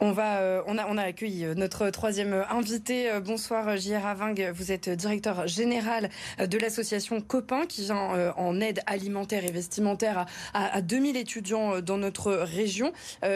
euh, 0.02 0.62
on, 0.66 0.78
a, 0.78 1.02
accueilli 1.02 1.44
euh, 1.44 1.54
notre 1.54 1.90
troisième 1.90 2.44
invité. 2.50 3.10
Euh, 3.10 3.20
bonsoir 3.20 3.76
J.R. 3.76 4.02
Raving, 4.02 4.50
vous 4.50 4.72
êtes 4.72 4.88
directeur 4.88 5.46
général 5.46 6.10
de 6.38 6.58
l'association 6.58 7.20
Copain 7.20 7.66
qui 7.66 7.82
vient 7.82 8.32
en 8.36 8.60
aide 8.60 8.80
alimentaire 8.86 9.44
et 9.44 9.50
vestimentaire 9.50 10.26
à, 10.54 10.80
2000 10.80 11.16
étudiants 11.16 11.80
dans 11.80 11.98
notre 11.98 12.32
région. 12.32 12.92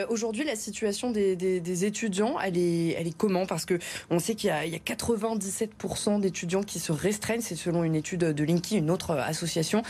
Aujourd'hui, 0.08 0.44
la 0.44 0.56
situation 0.56 1.10
des, 1.10 1.84
étudiants, 1.84 2.38
elle 2.40 2.56
est, 2.56 2.90
elle 2.98 3.06
est 3.06 3.16
comment? 3.16 3.46
Parce 3.46 3.64
que 3.64 3.78
on 4.10 4.18
sait 4.18 4.34
qu'il 4.34 4.48
y, 4.48 4.50
a 4.50 4.64
97% 4.64 6.20
d'étudiants 6.20 6.62
qui 6.62 6.78
se 6.78 6.92
restreignent, 6.92 7.40
c'est 7.40 7.56
selon 7.56 7.84
une 7.84 7.94
étude 7.94 8.20
de 8.20 8.44
Linky, 8.44 8.76
une 8.78 8.90
autre 8.90 9.12
association. 9.12 9.82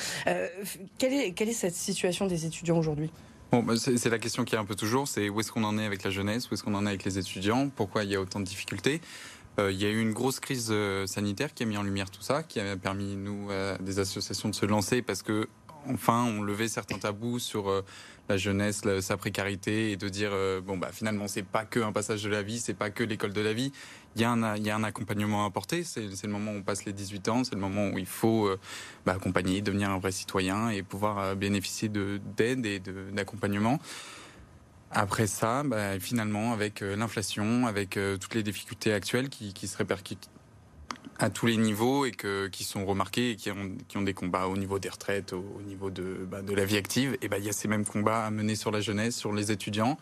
quelle, 0.98 1.12
est, 1.12 1.32
quelle 1.32 1.48
est 1.48 1.52
cette 1.52 1.74
situation 1.74 2.26
des 2.26 2.46
étudiants 2.46 2.78
aujourd'hui? 2.78 3.10
Bon, 3.52 3.64
c'est 3.76 4.10
la 4.10 4.18
question 4.18 4.44
qui 4.44 4.54
est 4.54 4.58
un 4.58 4.64
peu 4.64 4.74
toujours, 4.74 5.06
c'est 5.06 5.28
où 5.28 5.38
est-ce 5.38 5.52
qu'on 5.52 5.64
en 5.64 5.78
est 5.78 5.86
avec 5.86 6.02
la 6.02 6.10
jeunesse, 6.10 6.50
où 6.50 6.54
est-ce 6.54 6.64
qu'on 6.64 6.74
en 6.74 6.86
est 6.86 6.88
avec 6.88 7.04
les 7.04 7.18
étudiants, 7.18 7.68
pourquoi 7.68 8.04
il 8.04 8.10
y 8.10 8.16
a 8.16 8.20
autant 8.20 8.40
de 8.40 8.44
difficultés. 8.44 9.00
Euh, 9.60 9.70
il 9.70 9.80
y 9.80 9.86
a 9.86 9.88
eu 9.88 10.00
une 10.00 10.12
grosse 10.12 10.40
crise 10.40 10.68
euh, 10.70 11.06
sanitaire 11.06 11.54
qui 11.54 11.62
a 11.62 11.66
mis 11.66 11.76
en 11.76 11.84
lumière 11.84 12.10
tout 12.10 12.22
ça, 12.22 12.42
qui 12.42 12.58
a 12.58 12.76
permis 12.76 13.14
nous 13.14 13.50
euh, 13.50 13.78
des 13.78 14.00
associations 14.00 14.48
de 14.48 14.54
se 14.54 14.66
lancer 14.66 15.00
parce 15.02 15.22
que 15.22 15.48
enfin 15.92 16.24
on 16.24 16.42
levait 16.42 16.68
certains 16.68 16.98
tabous 16.98 17.38
sur 17.38 17.84
la 18.28 18.36
jeunesse, 18.36 18.82
sa 19.00 19.16
précarité 19.16 19.92
et 19.92 19.96
de 19.96 20.08
dire 20.08 20.32
bon 20.64 20.78
bah 20.78 20.90
finalement 20.92 21.28
c'est 21.28 21.42
pas 21.42 21.64
que 21.64 21.80
un 21.80 21.92
passage 21.92 22.22
de 22.22 22.28
la 22.28 22.42
vie, 22.42 22.58
c'est 22.58 22.74
pas 22.74 22.90
que 22.90 23.04
l'école 23.04 23.32
de 23.32 23.40
la 23.40 23.52
vie 23.52 23.72
il 24.16 24.22
y, 24.22 24.24
a 24.24 24.30
un, 24.30 24.84
accompagnement 24.84 25.44
à 25.44 25.46
apporter. 25.46 25.82
C'est 25.82 26.22
le 26.22 26.28
moment 26.28 26.52
où 26.52 26.56
on 26.56 26.62
passe 26.62 26.84
les 26.84 26.92
18 26.92 27.28
ans, 27.28 27.44
c'est 27.44 27.54
le 27.54 27.60
moment 27.60 27.88
où 27.88 27.98
il 27.98 28.06
faut 28.06 28.46
euh, 28.46 28.60
bah, 29.04 29.14
accompagner, 29.14 29.60
devenir 29.60 29.90
un 29.90 29.98
vrai 29.98 30.12
citoyen 30.12 30.68
et 30.68 30.82
pouvoir 30.82 31.18
euh, 31.18 31.34
bénéficier 31.34 31.88
d'aide 31.88 32.64
et 32.64 32.80
d'accompagnement. 33.12 33.80
Après 34.92 35.26
ça, 35.26 35.64
bah, 35.64 35.98
finalement, 35.98 36.52
avec 36.52 36.82
euh, 36.82 36.94
l'inflation, 36.94 37.66
avec 37.66 37.98
toutes 38.20 38.34
les 38.34 38.44
difficultés 38.44 38.92
actuelles 38.92 39.28
qui, 39.28 39.52
qui, 39.52 39.66
se 39.66 39.76
répercutent 39.76 40.30
à 41.18 41.30
tous 41.30 41.46
les 41.46 41.56
niveaux 41.56 42.04
et 42.04 42.10
que, 42.10 42.48
qui 42.48 42.64
sont 42.64 42.84
remarqués 42.84 43.30
et 43.30 43.36
qui 43.36 43.50
ont, 43.50 43.72
qui 43.88 43.96
ont 43.96 44.02
des 44.02 44.14
combats 44.14 44.46
au 44.46 44.56
niveau 44.56 44.78
des 44.78 44.88
retraites, 44.88 45.32
au, 45.32 45.60
niveau 45.66 45.90
de, 45.90 46.26
bah, 46.28 46.42
de 46.42 46.54
la 46.54 46.64
vie 46.64 46.76
active, 46.76 47.16
et 47.22 47.28
bah, 47.28 47.38
il 47.38 47.44
y 47.44 47.48
a 47.48 47.52
ces 47.52 47.68
mêmes 47.68 47.84
combats 47.84 48.24
à 48.24 48.30
mener 48.30 48.56
sur 48.56 48.70
la 48.70 48.80
jeunesse, 48.80 49.16
sur 49.16 49.32
les 49.32 49.52
étudiants. 49.52 49.98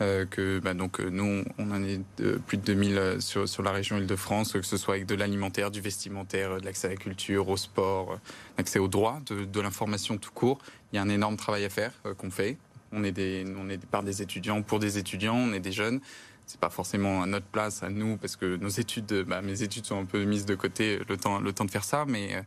Euh, 0.00 0.24
que 0.24 0.58
bah, 0.58 0.72
donc 0.74 1.00
euh, 1.00 1.10
nous 1.10 1.44
on 1.58 1.70
en 1.70 1.84
est 1.84 2.00
de 2.16 2.40
plus 2.46 2.56
de 2.56 2.62
2000 2.62 2.98
euh, 2.98 3.20
sur, 3.20 3.46
sur 3.48 3.62
la 3.62 3.70
région 3.70 3.98
Île-de-France, 3.98 4.54
que 4.54 4.62
ce 4.62 4.76
soit 4.76 4.94
avec 4.94 5.06
de 5.06 5.14
l'alimentaire, 5.14 5.70
du 5.70 5.80
vestimentaire, 5.80 6.60
de 6.60 6.64
l'accès 6.64 6.88
à 6.88 6.90
la 6.90 6.96
culture, 6.96 7.48
au 7.48 7.56
sport, 7.56 8.18
l'accès 8.56 8.78
aux 8.78 8.88
droits, 8.88 9.20
de, 9.26 9.44
de 9.44 9.60
l'information 9.60 10.16
tout 10.16 10.32
court. 10.32 10.58
Il 10.92 10.96
y 10.96 10.98
a 10.98 11.02
un 11.02 11.08
énorme 11.08 11.36
travail 11.36 11.64
à 11.64 11.68
faire 11.68 11.92
qu'on 12.16 12.30
fait. 12.30 12.56
On 12.92 13.04
est 13.04 13.12
des 13.12 13.44
on 13.58 13.68
est 13.68 13.84
par 13.86 14.02
des 14.02 14.22
étudiants 14.22 14.62
pour 14.62 14.78
des 14.78 14.98
étudiants, 14.98 15.36
on 15.36 15.52
est 15.52 15.60
des 15.60 15.72
jeunes. 15.72 16.00
C'est 16.46 16.60
pas 16.60 16.70
forcément 16.70 17.22
à 17.22 17.26
notre 17.26 17.46
place, 17.46 17.82
à 17.82 17.88
nous, 17.88 18.16
parce 18.16 18.36
que 18.36 18.56
nos 18.56 18.68
études, 18.68 19.24
bah, 19.26 19.42
mes 19.42 19.62
études 19.62 19.86
sont 19.86 20.00
un 20.00 20.04
peu 20.04 20.24
mises 20.24 20.44
de 20.44 20.54
côté 20.54 20.98
le 21.08 21.16
temps 21.16 21.40
le 21.40 21.52
temps 21.52 21.64
de 21.64 21.70
faire 21.70 21.84
ça, 21.84 22.04
mais 22.06 22.42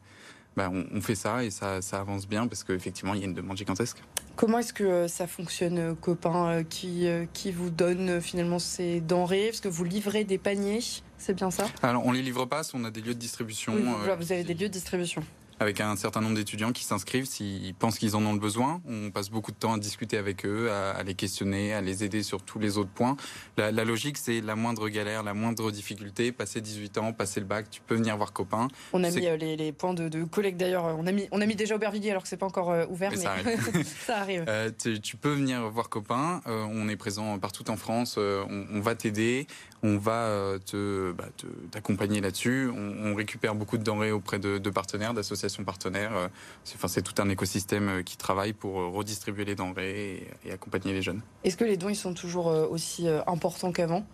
bah, 0.55 0.71
on, 0.71 1.01
fait 1.01 1.15
ça 1.15 1.43
et 1.43 1.49
ça, 1.49 1.81
ça 1.81 1.99
avance 1.99 2.27
bien 2.27 2.47
parce 2.47 2.63
qu'effectivement, 2.63 3.13
il 3.13 3.19
y 3.19 3.23
a 3.23 3.25
une 3.25 3.33
demande 3.33 3.57
gigantesque. 3.57 3.97
Comment 4.35 4.59
est-ce 4.59 4.73
que 4.73 4.83
euh, 4.83 5.07
ça 5.07 5.27
fonctionne, 5.27 5.77
euh, 5.77 5.93
copain 5.95 6.47
euh, 6.47 6.63
qui, 6.63 7.07
qui 7.33 7.51
vous 7.51 7.69
donne 7.69 8.21
finalement 8.21 8.59
ces 8.59 9.01
denrées? 9.01 9.47
Est-ce 9.47 9.61
que 9.61 9.67
vous 9.67 9.83
livrez 9.83 10.23
des 10.23 10.37
paniers 10.37 10.79
C'est 11.17 11.33
bien 11.33 11.51
ça? 11.51 11.65
Alors, 11.83 12.05
on 12.05 12.11
les 12.11 12.21
livre 12.21 12.45
pas, 12.45 12.61
on 12.73 12.85
a 12.85 12.91
des 12.91 13.01
lieux 13.01 13.13
de 13.13 13.19
distribution. 13.19 13.73
vous 13.75 14.31
avez 14.31 14.43
des 14.43 14.53
lieux 14.53 14.67
de 14.67 14.73
distribution 14.73 15.23
avec 15.59 15.79
un 15.79 15.95
certain 15.95 16.21
nombre 16.21 16.35
d'étudiants 16.35 16.71
qui 16.71 16.83
s'inscrivent 16.83 17.25
s'ils 17.25 17.73
pensent 17.75 17.97
qu'ils 17.97 18.15
en 18.15 18.25
ont 18.25 18.33
le 18.33 18.39
besoin. 18.39 18.81
On 18.87 19.11
passe 19.11 19.29
beaucoup 19.29 19.51
de 19.51 19.57
temps 19.57 19.73
à 19.73 19.77
discuter 19.77 20.17
avec 20.17 20.45
eux, 20.45 20.69
à, 20.71 21.01
les 21.03 21.15
questionner, 21.15 21.73
à 21.73 21.81
les 21.81 22.03
aider 22.03 22.23
sur 22.23 22.41
tous 22.41 22.59
les 22.59 22.77
autres 22.77 22.89
points. 22.89 23.15
La, 23.57 23.71
logique, 23.71 24.17
c'est 24.17 24.41
la 24.41 24.55
moindre 24.55 24.89
galère, 24.89 25.23
la 25.23 25.33
moindre 25.33 25.71
difficulté, 25.71 26.31
passer 26.31 26.61
18 26.61 26.97
ans, 26.97 27.13
passer 27.13 27.39
le 27.39 27.45
bac, 27.45 27.69
tu 27.69 27.81
peux 27.81 27.95
venir 27.95 28.17
voir 28.17 28.33
copain. 28.33 28.67
On 28.93 29.03
a 29.03 29.11
mis 29.11 29.27
euh, 29.27 29.37
les, 29.37 29.71
points 29.71 29.93
de, 29.93 30.23
collègues 30.25 30.57
d'ailleurs, 30.57 30.95
on 30.97 31.07
a 31.07 31.11
mis, 31.11 31.27
on 31.31 31.41
a 31.41 31.45
mis 31.45 31.55
déjà 31.55 31.75
Aubervilliers 31.75 32.11
alors 32.11 32.23
que 32.23 32.29
c'est 32.29 32.37
pas 32.37 32.45
encore 32.45 32.71
euh, 32.71 32.85
ouvert, 32.89 33.11
mais, 33.11 33.83
ça 34.05 34.17
arrive. 34.17 34.45
Euh, 34.47 34.71
tu, 35.01 35.15
peux 35.15 35.33
venir 35.33 35.69
voir 35.69 35.89
copain, 35.89 36.41
on 36.45 36.89
est 36.89 36.95
présent 36.95 37.39
partout 37.39 37.69
en 37.69 37.77
France, 37.77 38.17
on, 38.17 38.79
va 38.81 38.95
t'aider, 38.95 39.47
on 39.85 39.97
va 39.97 40.57
te, 40.65 41.11
bah, 41.11 41.25
t'accompagner 41.71 42.21
là-dessus, 42.21 42.71
on, 42.75 43.13
récupère 43.15 43.55
beaucoup 43.55 43.77
de 43.77 43.83
denrées 43.83 44.11
auprès 44.11 44.39
de, 44.39 44.69
partenaires, 44.69 45.13
d'associations 45.13 45.63
partenaires. 45.63 46.15
Euh, 46.15 46.27
c'est 46.63 47.01
tout 47.01 47.21
un 47.21 47.29
écosystème 47.29 47.89
euh, 47.89 48.03
qui 48.03 48.17
travaille 48.17 48.53
pour 48.53 48.79
euh, 48.79 48.87
redistribuer 48.87 49.45
les 49.45 49.55
denrées 49.55 50.27
et, 50.43 50.51
accompagner 50.51 50.93
les 50.93 51.01
jeunes. 51.01 51.21
Est-ce 51.43 51.57
que 51.57 51.63
les 51.63 51.77
dons 51.77 51.89
ils 51.89 51.95
sont 51.95 52.13
toujours 52.13 52.47
aussi 52.47 53.07
importants 53.27 53.71
qu'avant? 53.71 54.05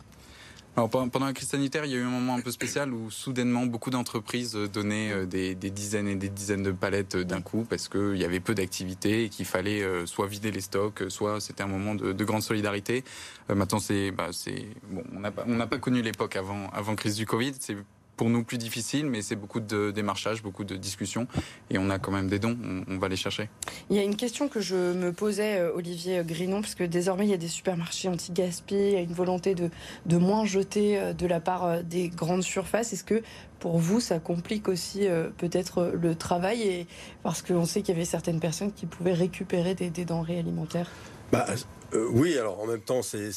Alors, 0.77 0.89
pendant 0.89 1.25
la 1.25 1.34
crise 1.34 1.49
sanitaire, 1.49 1.84
il 1.84 1.91
y 1.91 1.95
a 1.95 1.97
eu 1.97 2.03
un 2.03 2.10
moment 2.10 2.36
un 2.36 2.41
peu 2.41 2.51
spécial 2.51 2.93
où 2.93 3.12
soudainement 3.12 3.65
beaucoup 3.65 3.89
d'entreprises 3.89 4.53
donnaient 4.53 5.25
des, 5.25 5.53
dizaines 5.55 6.07
et 6.07 6.15
des 6.15 6.29
dizaines 6.29 6.63
de 6.63 6.71
palettes 6.71 7.17
d'un 7.17 7.41
coup 7.41 7.65
parce 7.69 7.89
qu'il 7.89 8.15
y 8.15 8.23
avait 8.23 8.39
peu 8.39 8.55
d'activité 8.55 9.25
et 9.25 9.29
qu'il 9.29 9.45
fallait 9.45 9.84
soit 10.05 10.27
vider 10.27 10.49
les 10.49 10.62
stocks, 10.62 11.03
soit 11.10 11.41
c'était 11.41 11.63
un 11.63 11.67
moment 11.67 11.93
de, 11.93 12.23
grande 12.23 12.41
solidarité. 12.41 13.03
maintenant, 13.49 13.79
c'est, 13.79 14.12
bah, 14.12 14.29
bon, 14.89 15.03
on 15.13 15.19
n'a 15.19 15.67
pas, 15.67 15.77
connu 15.77 16.01
l'époque 16.01 16.38
avant, 16.38 16.95
crise 16.95 17.15
du 17.15 17.25
Covid. 17.25 17.53
C'est 17.60 17.75
pour 18.21 18.29
nous 18.29 18.43
plus 18.43 18.60
difficile, 18.60 19.07
mais 19.07 19.23
c'est 19.23 19.36
beaucoup 19.36 19.60
de 19.60 19.89
démarchage, 19.89 20.43
beaucoup 20.43 20.63
de 20.63 20.75
discussions, 20.75 21.25
et 21.71 21.79
on 21.79 21.89
a 21.89 21.97
quand 21.97 22.12
même 22.12 22.27
des 22.27 22.38
dons, 22.38 22.55
on, 22.88 22.99
va 22.99 23.07
les 23.07 23.15
chercher. 23.15 23.49
Il 23.89 23.95
y 23.95 23.99
a 23.99 24.03
une 24.03 24.15
question 24.15 24.47
que 24.47 24.62
je 24.62 24.75
me 24.75 25.12
posais, 25.12 25.57
euh, 25.57 25.73
Olivier 25.73 26.21
Grinon, 26.23 26.62
parce 26.62 26.75
que 26.75 26.84
désormais 26.84 27.25
il 27.25 27.31
y 27.31 27.34
a 27.34 27.38
des 27.38 27.47
supermarchés 27.47 28.10
anti-gaspi, 28.10 28.75
il 28.75 28.91
y 28.91 28.95
a 28.95 28.99
une 28.99 29.15
volonté 29.15 29.55
de, 29.55 29.71
de 30.05 30.17
moins 30.17 30.45
jeter 30.45 30.99
euh, 30.99 31.13
de 31.13 31.25
la 31.25 31.39
part 31.39 31.65
euh, 31.65 31.81
des 31.81 32.10
grandes 32.10 32.43
surfaces. 32.43 32.93
Est-ce 32.93 33.03
que 33.03 33.23
pour 33.57 33.79
vous, 33.79 33.99
ça 33.99 34.19
complique 34.19 34.67
aussi 34.67 35.07
peut-être 35.38 35.91
le 35.99 36.13
travail, 36.13 36.62
et, 36.62 36.88
parce 37.23 37.41
qu'on 37.41 37.65
sait 37.65 37.81
qu'il 37.81 37.95
y 37.95 37.97
avait 37.97 38.05
certaines 38.05 38.39
personnes 38.39 38.71
qui 38.71 38.86
pouvaient 38.86 39.13
récupérer 39.13 39.73
des, 39.73 40.05
denrées 40.05 40.38
alimentaires? 40.38 40.91
Bah, 41.31 41.47
Oui, 42.12 42.38
alors 42.38 42.62
en 42.62 42.67
même 42.67 42.81
temps, 42.81 43.01
c'est 43.01 43.31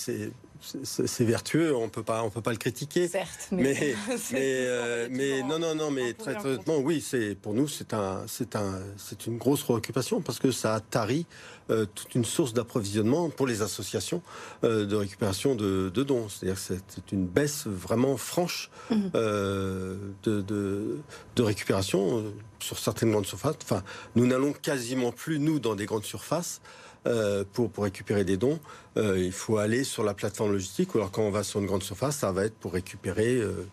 c'est 0.83 1.25
vertueux, 1.25 1.75
on 1.75 1.89
peut 1.89 2.03
pas, 2.03 2.23
on 2.23 2.31
peut 2.31 2.41
pas 2.41 2.53
le 2.53 2.57
critiquer. 2.57 3.09
Certes, 3.09 3.49
mais 3.51 3.97
mais, 4.33 5.09
mais, 5.11 5.43
non, 5.43 5.59
non, 5.59 5.75
non, 5.75 5.91
mais 5.91 6.15
très 6.15 6.37
honnêtement, 6.45 6.79
oui, 6.79 7.01
c'est 7.01 7.35
pour 7.35 7.55
nous, 7.55 7.69
c'est 7.69 7.93
un, 7.95 8.23
c'est 8.27 8.57
un, 8.57 8.81
c'est 8.97 9.27
une 9.27 9.39
grosse 9.39 9.63
préoccupation 9.63 10.21
parce 10.21 10.39
que 10.39 10.51
ça 10.51 10.75
a 10.75 10.81
tari 10.81 11.27
toute 11.69 12.15
une 12.15 12.27
source 12.27 12.53
d'approvisionnement 12.53 13.31
pour 13.31 13.47
les 13.47 13.63
associations 13.63 14.21
de 14.63 14.95
récupération 14.95 15.55
de, 15.55 15.89
dons. 15.89 16.29
C'est-à-dire 16.29 16.57
que 16.57 16.75
c'est 16.87 17.13
une 17.13 17.27
baisse 17.27 17.67
vraiment 17.67 18.17
franche 18.19 18.71
mmh. 18.91 18.97
de, 19.15 20.41
de, 20.43 20.99
de, 21.37 21.43
récupération 21.43 22.23
sur 22.61 22.79
certaines 22.79 23.13
grandes 23.13 23.27
surfaces. 23.27 23.57
Enfin, 23.63 23.83
nous 24.15 24.27
n'allons 24.27 24.53
quasiment 24.53 25.13
plus 25.13 25.39
nous 25.39 25.59
dans 25.59 25.75
des 25.75 25.87
grandes 25.87 26.05
surfaces. 26.05 26.61
Euh, 27.07 27.45
pour, 27.53 27.71
pour 27.71 27.85
récupérer 27.85 28.25
des 28.25 28.39
dons, 28.39 28.59
euh, 28.97 29.19
il 29.19 29.33
faut 29.33 29.59
aller 29.59 29.85
sur 29.85 30.05
la 30.05 30.15
plateforme 30.15 30.53
logistique. 30.53 30.95
Ou 30.95 30.99
alors 30.99 31.11
quand 31.11 31.23
on 31.23 31.31
va 31.31 31.43
sur 31.43 31.61
une 31.61 31.67
grande 31.67 31.83
surface, 31.83 32.17
ça 32.17 32.33
va 32.33 32.47
être 32.47 32.55
pour 32.55 32.73
récupérer 32.73 33.37
euh, 33.37 33.67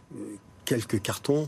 quelques 0.66 1.02
cartons 1.02 1.48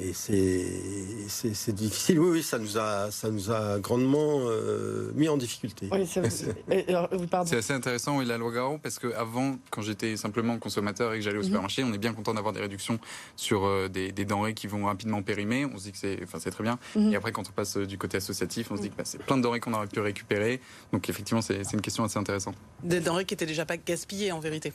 et 0.00 0.12
c'est 0.14 1.74
difficile. 1.74 2.18
Oui, 2.18 2.30
oui, 2.30 2.42
ça 2.42 2.58
nous 2.58 2.78
a, 2.78 3.10
ça 3.10 3.30
nous 3.30 3.50
a 3.50 3.78
grandement 3.78 4.40
euh, 4.44 5.12
mis 5.14 5.28
en 5.28 5.36
difficulté. 5.36 5.88
c'est 6.06 7.56
assez 7.56 7.72
intéressant, 7.72 8.18
oui, 8.18 8.24
la 8.24 8.38
loi 8.38 8.52
Garo, 8.52 8.78
parce 8.78 8.98
qu'avant, 8.98 9.58
quand 9.70 9.82
j'étais 9.82 10.16
simplement 10.16 10.58
consommateur 10.58 11.12
et 11.12 11.18
que 11.18 11.22
j'allais 11.22 11.36
au 11.36 11.40
mhm. 11.40 11.46
supermarché, 11.46 11.84
on 11.84 11.92
est 11.92 11.98
bien 11.98 12.14
content 12.14 12.32
d'avoir 12.32 12.54
des 12.54 12.60
réductions 12.60 12.98
sur 13.36 13.66
euh, 13.66 13.88
des, 13.88 14.12
denrées 14.12 14.54
qui 14.54 14.66
vont 14.66 14.86
rapidement 14.86 15.22
périmer. 15.22 15.66
On 15.66 15.76
se 15.76 15.84
dit 15.84 15.92
que 15.92 15.98
c'est 15.98 16.18
enfin, 16.22 16.38
très 16.38 16.64
bien. 16.64 16.78
Mhm. 16.96 17.12
Et 17.12 17.16
après, 17.16 17.32
quand 17.32 17.48
on 17.48 17.52
passe 17.52 17.76
euh, 17.76 17.86
du 17.86 17.98
côté 17.98 18.16
associatif, 18.16 18.70
on 18.70 18.76
se 18.76 18.82
dit 18.82 18.90
que 18.90 18.96
bah, 18.96 19.04
c'est 19.04 19.22
plein 19.22 19.36
de 19.36 19.42
denrées 19.42 19.60
qu'on 19.60 19.74
aurait 19.74 19.86
pu 19.86 20.00
récupérer. 20.00 20.60
Donc 20.92 21.08
effectivement, 21.10 21.42
c'est 21.42 21.62
une 21.72 21.82
question 21.82 22.04
assez 22.04 22.18
intéressante. 22.18 22.56
Des 22.82 23.00
denrées 23.00 23.24
qui 23.24 23.34
étaient 23.34 23.46
déjà 23.46 23.66
pas 23.66 23.76
gaspillées 23.76 24.32
en 24.32 24.40
vérité. 24.40 24.72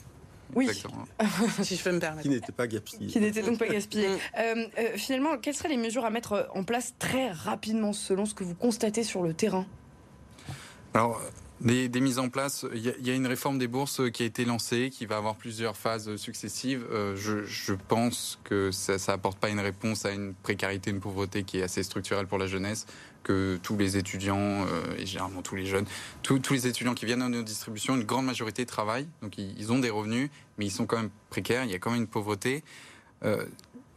Oui, 0.54 0.70
si 1.62 1.76
je 1.76 1.84
peux 1.84 1.92
me 1.92 2.00
permettre. 2.00 2.24
Qui 2.24 2.30
n'était 2.30 2.52
pas 2.52 2.68
gaspillé. 2.68 3.08
Qui 3.08 3.20
n'était 3.20 3.42
donc 3.42 3.58
pas 3.58 3.68
gaspillé. 3.68 4.08
Mm. 4.08 4.20
Euh, 4.38 4.68
euh, 4.78 4.98
finalement, 4.98 5.38
quelles 5.38 5.56
seraient 5.56 5.70
les 5.70 5.78
mesures 5.78 6.06
à 6.06 6.10
mettre 6.10 6.50
en 6.54 6.64
place 6.64 6.94
très 7.00 7.32
rapidement 7.32 7.94
selon 7.94 8.26
ce 8.26 8.34
que 8.34 8.44
vous 8.44 8.56
constatez 8.56 9.04
sur 9.04 9.24
le 9.24 9.34
terrain? 9.34 9.66
Alors, 10.94 11.22
des, 11.62 11.90
mises 12.02 12.20
en 12.20 12.30
place, 12.30 12.66
il 12.74 12.82
y, 13.06 13.10
a 13.10 13.14
une 13.14 13.28
réforme 13.28 13.58
des 13.58 13.68
bourses 13.68 14.10
qui 14.12 14.24
a 14.24 14.26
été 14.26 14.46
lancée, 14.46 14.90
qui 14.92 15.06
va 15.06 15.18
avoir 15.18 15.36
plusieurs 15.36 15.76
phases 15.78 16.16
successives. 16.18 16.86
Euh, 16.92 17.16
je, 17.16 17.74
pense 17.74 18.40
que 18.44 18.72
ça 18.72 18.98
n'apporte 19.08 19.40
pas 19.40 19.50
une 19.50 19.60
réponse 19.60 20.06
à 20.06 20.12
une 20.12 20.34
précarité, 20.34 20.92
une 20.92 21.00
pauvreté 21.00 21.44
qui 21.44 21.60
est 21.60 21.64
assez 21.64 21.84
structurelle 21.84 22.28
pour 22.28 22.38
la 22.38 22.48
jeunesse 22.48 22.86
que 23.26 23.60
tous 23.64 23.76
les 23.76 23.98
étudiants, 23.98 24.38
euh, 24.38 24.98
et 24.98 25.06
généralement 25.06 25.42
tous 25.42 25.56
les 25.56 25.66
jeunes, 25.66 25.86
tous, 26.22 26.40
les 26.52 26.68
étudiants 26.68 26.94
qui 26.94 27.06
viennent 27.06 27.24
à 27.24 27.28
nos 27.28 27.42
distributions, 27.42 27.96
une 27.96 28.04
grande 28.04 28.26
majorité 28.26 28.66
travaillent, 28.66 29.08
donc 29.22 29.38
ils, 29.38 29.72
ont 29.74 29.80
des 29.80 29.90
revenus, 29.90 30.30
mais 30.58 30.66
ils 30.66 30.72
sont 30.72 30.86
quand 30.86 30.98
même 30.98 31.10
précaires, 31.30 31.66
il 31.66 31.72
y 31.72 31.74
a 31.74 31.80
quand 31.80 31.92
même 31.92 32.02
une 32.02 32.08
pauvreté. 32.08 32.64
Euh, 33.24 33.44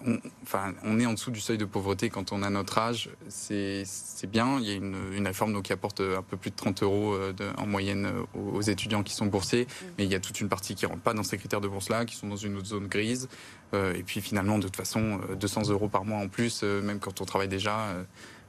on, 0.07 0.19
enfin, 0.45 0.75
on 0.85 0.99
est 0.99 1.07
en 1.07 1.13
dessous 1.13 1.33
du 1.33 1.41
seuil 1.41 1.59
de 1.59 1.65
pauvreté 1.65 2.09
quand 2.09 2.33
on 2.33 2.43
a 2.43 2.51
notre 2.51 2.79
âge, 2.79 3.11
c'est 3.29 3.85
bien. 4.31 4.59
Il 4.61 4.67
y 4.67 4.71
a 4.71 4.75
une, 4.75 4.97
une 5.13 5.27
réforme 5.27 5.61
qui 5.61 5.73
apporte 5.73 6.01
un 6.01 6.23
peu 6.23 6.37
plus 6.37 6.51
de 6.51 6.57
30 6.57 6.85
euros 6.85 7.15
euh, 7.15 7.33
en 7.59 7.67
moyenne 7.67 8.09
aux, 8.35 8.63
étudiants 8.63 9.03
qui 9.03 9.13
sont 9.13 9.27
boursiers, 9.27 9.65
mm. 9.65 9.85
mais 9.99 10.05
il 10.05 10.11
y 10.11 10.15
a 10.15 10.21
toute 10.21 10.41
une 10.41 10.49
partie 10.49 10.75
qui 10.75 10.87
ne 10.87 10.91
rentre 10.91 11.03
pas 11.03 11.15
dans 11.15 11.25
ces 11.25 11.37
critères 11.37 11.61
de 11.61 11.69
bourse-là, 11.69 12.07
qui 12.07 12.17
sont 12.17 12.29
dans 12.29 12.37
une 12.37 12.57
autre 12.57 12.69
zone 12.69 12.87
grise. 12.87 13.29
et 13.75 14.03
puis 14.05 14.23
finalement, 14.23 14.57
de 14.59 14.63
toute 14.65 14.77
façon, 14.77 15.21
200 15.39 15.69
euros 15.69 15.89
par 15.89 16.05
mois 16.05 16.19
en 16.19 16.29
plus, 16.29 16.63
même 16.63 17.01
quand 17.01 17.21
on 17.21 17.25
travaille 17.27 17.49
déjà 17.49 17.93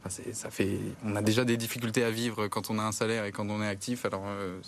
ça 0.08 0.50
fait, 0.50 0.80
on 1.04 1.16
a 1.16 1.22
déjà 1.22 1.46
des 1.46 1.58
difficultés 1.58 2.04
à 2.04 2.12
vivre 2.12 2.48
quand 2.48 2.70
on 2.70 2.80
a 2.80 2.84
un 2.84 2.92
salaire 2.92 3.26
et 3.26 3.32
quand 3.32 3.50
on 3.50 3.62
est 3.62 3.68
actif. 3.68 4.06
Alors, 4.06 4.24
euh, 4.28 4.60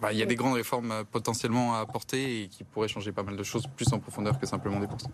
bah, 0.00 0.12
il 0.12 0.18
y 0.18 0.22
a 0.22 0.26
des 0.26 0.34
grandes 0.34 0.54
réformes 0.54 0.92
euh, 0.92 1.04
potentiellement 1.10 1.74
à 1.74 1.80
apporter 1.80 2.42
et 2.42 2.48
qui 2.48 2.64
pourraient 2.64 2.88
changer 2.88 3.12
pas 3.12 3.22
mal 3.22 3.36
de 3.36 3.42
choses 3.42 3.66
plus 3.76 3.92
en 3.92 3.98
profondeur 3.98 4.38
que 4.38 4.46
simplement 4.46 4.80
des 4.80 4.86
bourses. 4.86 5.04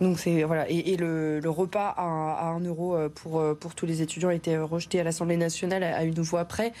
Donc 0.00 0.18
c'est 0.18 0.42
voilà 0.44 0.68
et, 0.68 0.96
le, 0.96 1.40
repas 1.46 1.94
à, 1.96 2.48
1 2.50 2.60
euro 2.60 2.94
euh, 2.94 3.08
pour 3.08 3.42
pour 3.58 3.74
tous 3.74 3.86
les 3.86 4.02
étudiants 4.02 4.28
a 4.28 4.34
été 4.34 4.56
rejeté 4.58 5.00
à 5.00 5.04
l'Assemblée 5.04 5.36
nationale 5.36 5.82
à 5.82 6.04
une 6.04 6.20
voix 6.20 6.44
près. 6.44 6.72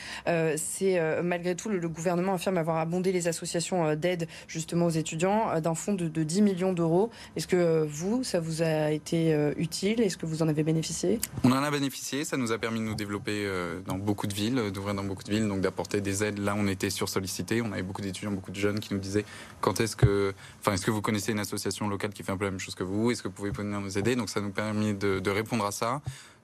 c'est 0.56 1.00
malgré 1.22 1.54
tout 1.54 1.68
le, 1.68 1.88
gouvernement 1.88 2.34
affirme 2.34 2.58
avoir 2.58 2.78
abondé 2.78 3.12
les 3.12 3.28
associations 3.28 3.94
d'aide 3.94 4.28
justement 4.46 4.86
aux 4.86 4.90
étudiants 4.90 5.60
d'un 5.60 5.74
fonds 5.74 5.94
de, 5.94 6.08
10 6.08 6.42
millions 6.42 6.72
d'euros. 6.72 7.10
Est-ce 7.36 7.46
que 7.46 7.86
vous 7.88 8.24
ça 8.24 8.40
vous 8.40 8.62
a 8.62 8.90
été 8.90 9.34
utile? 9.56 10.00
Est-ce 10.00 10.16
que 10.16 10.26
vous 10.26 10.42
en 10.42 10.48
avez 10.48 10.62
bénéficié? 10.62 11.20
On 11.44 11.52
en 11.52 11.62
a 11.62 11.70
bénéficié. 11.70 11.97
Ça 12.24 12.36
nous 12.36 12.52
a 12.52 12.58
permis 12.58 12.80
de 12.80 12.84
nous 12.84 12.94
développer 12.94 13.46
dans 13.86 13.98
beaucoup 13.98 14.26
de 14.26 14.34
villes, 14.34 14.70
d'ouvrir 14.72 14.94
dans 14.94 15.04
beaucoup 15.04 15.24
de 15.24 15.30
villes, 15.30 15.46
donc 15.46 15.60
d'apporter 15.60 16.00
des 16.00 16.24
aides. 16.24 16.38
Là 16.38 16.54
on 16.56 16.66
était 16.66 16.90
sur 16.90 17.08
sollicité. 17.08 17.60
On 17.62 17.72
avait 17.72 17.82
beaucoup 17.82 18.02
d'étudiants, 18.02 18.32
beaucoup 18.32 18.50
de 18.50 18.56
jeunes 18.56 18.80
qui 18.80 18.94
nous 18.94 19.00
disaient 19.00 19.24
quand 19.60 19.80
est-ce 19.80 19.96
que, 19.96 20.34
enfin, 20.60 20.72
est-ce 20.72 20.86
que 20.86 20.90
vous 20.90 21.02
connaissez 21.02 21.32
une 21.32 21.40
association 21.40 21.88
locale 21.88 22.12
qui 22.12 22.22
fait 22.22 22.32
un 22.32 22.36
peu 22.36 22.44
la 22.44 22.50
même 22.50 22.60
chose 22.60 22.74
que 22.74 22.84
vous? 22.84 23.10
Est-ce 23.10 23.22
que 23.22 23.28
vous 23.28 23.34
pouvez 23.34 23.50
venir 23.50 23.80
nous 23.80 23.98
aider? 23.98 24.16
Donc 24.16 24.30
ça 24.30 24.40
nous 24.40 24.50
permet 24.50 24.94
de, 24.94 25.18
de 25.18 25.30
répondre 25.30 25.66
à 25.66 25.72
ça 25.72 26.00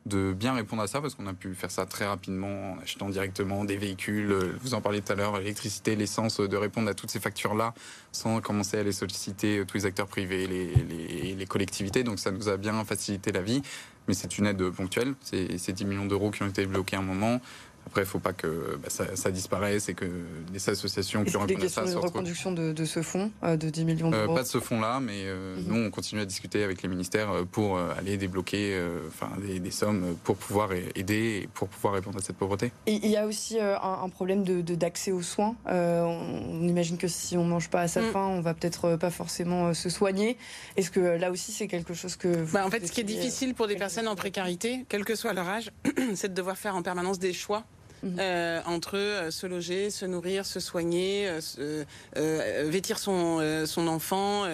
de 0.07 0.35
bien 0.35 0.55
répondre 0.55 0.83
à 0.83 0.87
ça 0.87 1.01
parce 1.01 1.15
qu'on 1.15 1.27
a 1.27 1.33
pu 1.33 1.55
faire 1.55 1.71
ça 1.71 1.87
très 1.87 2.05
rapidement 2.05 2.73
en 2.73 2.79
achetant 2.79 3.09
directement 3.09 3.65
des 3.65 3.77
véhicules. 3.77 4.35
Vous 4.61 4.75
en 4.75 4.81
parliez 4.81 5.01
tout 5.01 5.13
à 5.13 5.15
l'heure, 5.15 5.39
l'électricité, 5.39 5.97
l'essence, 5.97 6.41
de 6.41 6.57
répondre 6.57 6.91
à 6.91 6.95
toutes 6.95 7.11
ces 7.11 7.21
factures-là 7.21 7.73
sans 8.13 8.41
commencer 8.41 8.79
à 8.79 8.83
les 8.83 8.93
solliciter 8.93 9.65
tous 9.67 9.79
les 9.79 9.87
acteurs 9.87 10.07
privés, 10.07 10.47
les, 10.47 10.67
les, 10.67 11.35
les, 11.35 11.47
collectivités. 11.47 12.03
Donc 12.03 12.19
ça 12.19 12.31
nous 12.31 12.49
a 12.49 12.57
bien 12.57 12.85
facilité 12.85 13.33
la 13.33 13.43
vie. 13.43 13.63
Mais 14.07 14.15
c'est 14.15 14.37
une 14.37 14.47
aide 14.47 14.63
ponctuelle. 14.71 15.15
C'est 15.23 15.73
10 15.73 15.85
millions 15.87 16.07
d'euros 16.07 16.31
qui 16.31 16.43
ont 16.43 16.49
été 16.49 16.67
bloqués 16.67 16.97
à 16.97 16.99
un 16.99 17.03
moment. 17.03 17.41
Après, 17.95 18.03
il 18.03 18.07
ne 18.07 18.11
faut 18.11 18.19
pas 18.19 18.33
que 18.33 18.77
bah, 18.83 18.89
ça, 18.91 19.31
disparaisse 19.31 19.89
et 19.89 19.95
que 19.95 20.07
des 20.53 20.69
associations 20.69 21.23
qui 21.23 21.37
ont 21.37 21.43
répondu 21.43 21.67
à 21.67 21.69
ça 21.69 21.87
soient... 21.87 22.01
reconduction 22.01 22.51
de, 22.51 22.73
de, 22.73 22.85
ce 22.85 23.03
fonds 23.03 23.31
euh, 23.45 23.57
de 23.57 23.71
10 23.71 23.85
millions 23.85 24.11
d'euros 24.11 24.35
Pas 24.35 24.43
de 24.43 24.49
ce 24.49 24.59
fonds-là, 24.59 24.99
mais 24.99 25.27
euh, 25.27 25.55
mhm. 25.59 25.65
nous, 25.69 25.87
on 25.87 25.91
continue 25.93 26.21
à 26.21 26.25
discuter 26.25 26.65
avec 26.65 26.83
les 26.83 26.89
ministères 26.89 27.31
euh, 27.31 27.45
pour 27.45 27.79
aller 27.79 28.17
débloquer 28.17 28.77
enfin, 29.07 29.31
des, 29.41 29.71
sommes 29.71 30.17
pour 30.25 30.35
pouvoir 30.35 30.71
aider 30.73 31.43
et 31.45 31.49
pour 31.55 31.69
pouvoir 31.69 31.95
répondre 31.95 32.19
à 32.19 32.21
cette 32.21 32.35
pauvreté. 32.35 32.73
Et 32.87 32.95
il 32.95 33.11
y 33.11 33.17
a 33.17 33.29
aussi 33.29 33.61
un, 33.61 34.09
problème 34.09 34.43
d'accès 34.43 35.13
de, 35.13 35.17
aux 35.17 35.23
soins. 35.23 35.55
on 35.65 36.67
imagine 36.67 36.99
que 36.99 37.07
si 37.07 37.37
on 37.37 37.45
ne 37.45 37.51
mange 37.51 37.71
pas 37.71 37.83
à 37.83 37.87
sa 37.87 38.01
mm. 38.01 38.11
faim, 38.11 38.27
on 38.27 38.41
va 38.41 38.55
peut-être 38.55 38.97
pas 38.97 39.11
forcément 39.11 39.73
se 39.73 39.89
soigner. 39.89 40.37
Est-ce 40.77 40.91
que 40.91 40.99
là 40.99 41.31
aussi, 41.31 41.53
c'est 41.53 41.69
quelque 41.69 41.95
chose 41.95 42.17
que... 42.17 42.45
Bah, 42.53 42.67
en 42.67 42.71
fait, 42.71 42.85
ce 42.89 42.91
qui 42.91 43.03
est 43.03 43.05
difficile 43.05 43.55
pour 43.55 43.69
des 43.69 43.77
personnes 43.77 44.09
en 44.09 44.17
précarité, 44.17 44.85
quel 44.89 45.05
que 45.05 45.15
soit 45.15 45.33
leur 45.33 45.49
âge, 45.49 45.71
c'est 46.17 46.31
de 46.31 46.35
devoir 46.35 46.59
faire 46.59 46.75
en 46.75 46.83
permanence 46.83 47.21
des 47.21 47.33
choix 47.33 47.65
Mhm. 48.05 48.17
euh, 48.21 48.61
entre 48.67 48.99
euh, 48.99 49.31
se 49.31 49.47
loger, 49.47 49.91
se 49.91 50.05
nourrir, 50.05 50.45
se 50.45 50.61
soigner, 50.61 51.27
euh, 51.29 51.85
euh 52.17 52.65
vêtir 52.67 52.99
son, 52.99 53.65
son 53.67 53.89
enfant, 53.89 54.45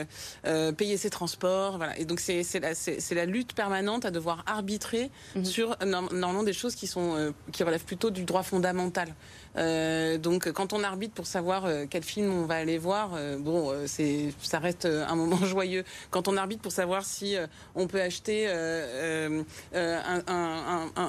payer 0.76 0.96
ses 0.96 1.10
transports. 1.10 1.76
Voilà. 1.76 1.98
Et 1.98 2.04
donc 2.04 2.20
c'est 2.20 2.44
la, 2.60 2.72
la, 3.12 3.26
lutte 3.26 3.54
permanente 3.54 4.04
à 4.04 4.10
devoir 4.10 4.42
arbitrer 4.46 5.10
mhm. 5.34 5.44
sur 5.44 5.76
normalement 5.84 6.42
des 6.42 6.52
choses 6.52 6.74
qui, 6.74 6.86
sont, 6.86 7.32
qui 7.52 7.62
relèvent 7.64 7.84
plutôt 7.84 8.10
du 8.10 8.24
droit 8.24 8.42
fondamental. 8.42 9.14
Euh, 9.56 10.18
donc 10.18 10.50
quand 10.52 10.72
on 10.72 10.84
arbitre 10.84 11.14
pour 11.14 11.26
savoir 11.26 11.64
euh, 11.64 11.84
quel 11.88 12.02
film 12.02 12.32
on 12.32 12.44
va 12.44 12.54
aller 12.56 12.78
voir, 12.78 13.12
euh, 13.14 13.36
bon, 13.38 13.72
c'est 13.86 14.32
ça 14.42 14.58
reste 14.58 14.86
un 14.86 15.14
moment 15.16 15.36
joyeux. 15.44 15.84
Quand 16.10 16.28
on 16.28 16.36
arbitre 16.36 16.62
pour 16.62 16.72
savoir 16.72 17.04
si 17.04 17.36
on 17.74 17.86
peut 17.86 18.00
acheter 18.00 18.48
un, 18.48 19.44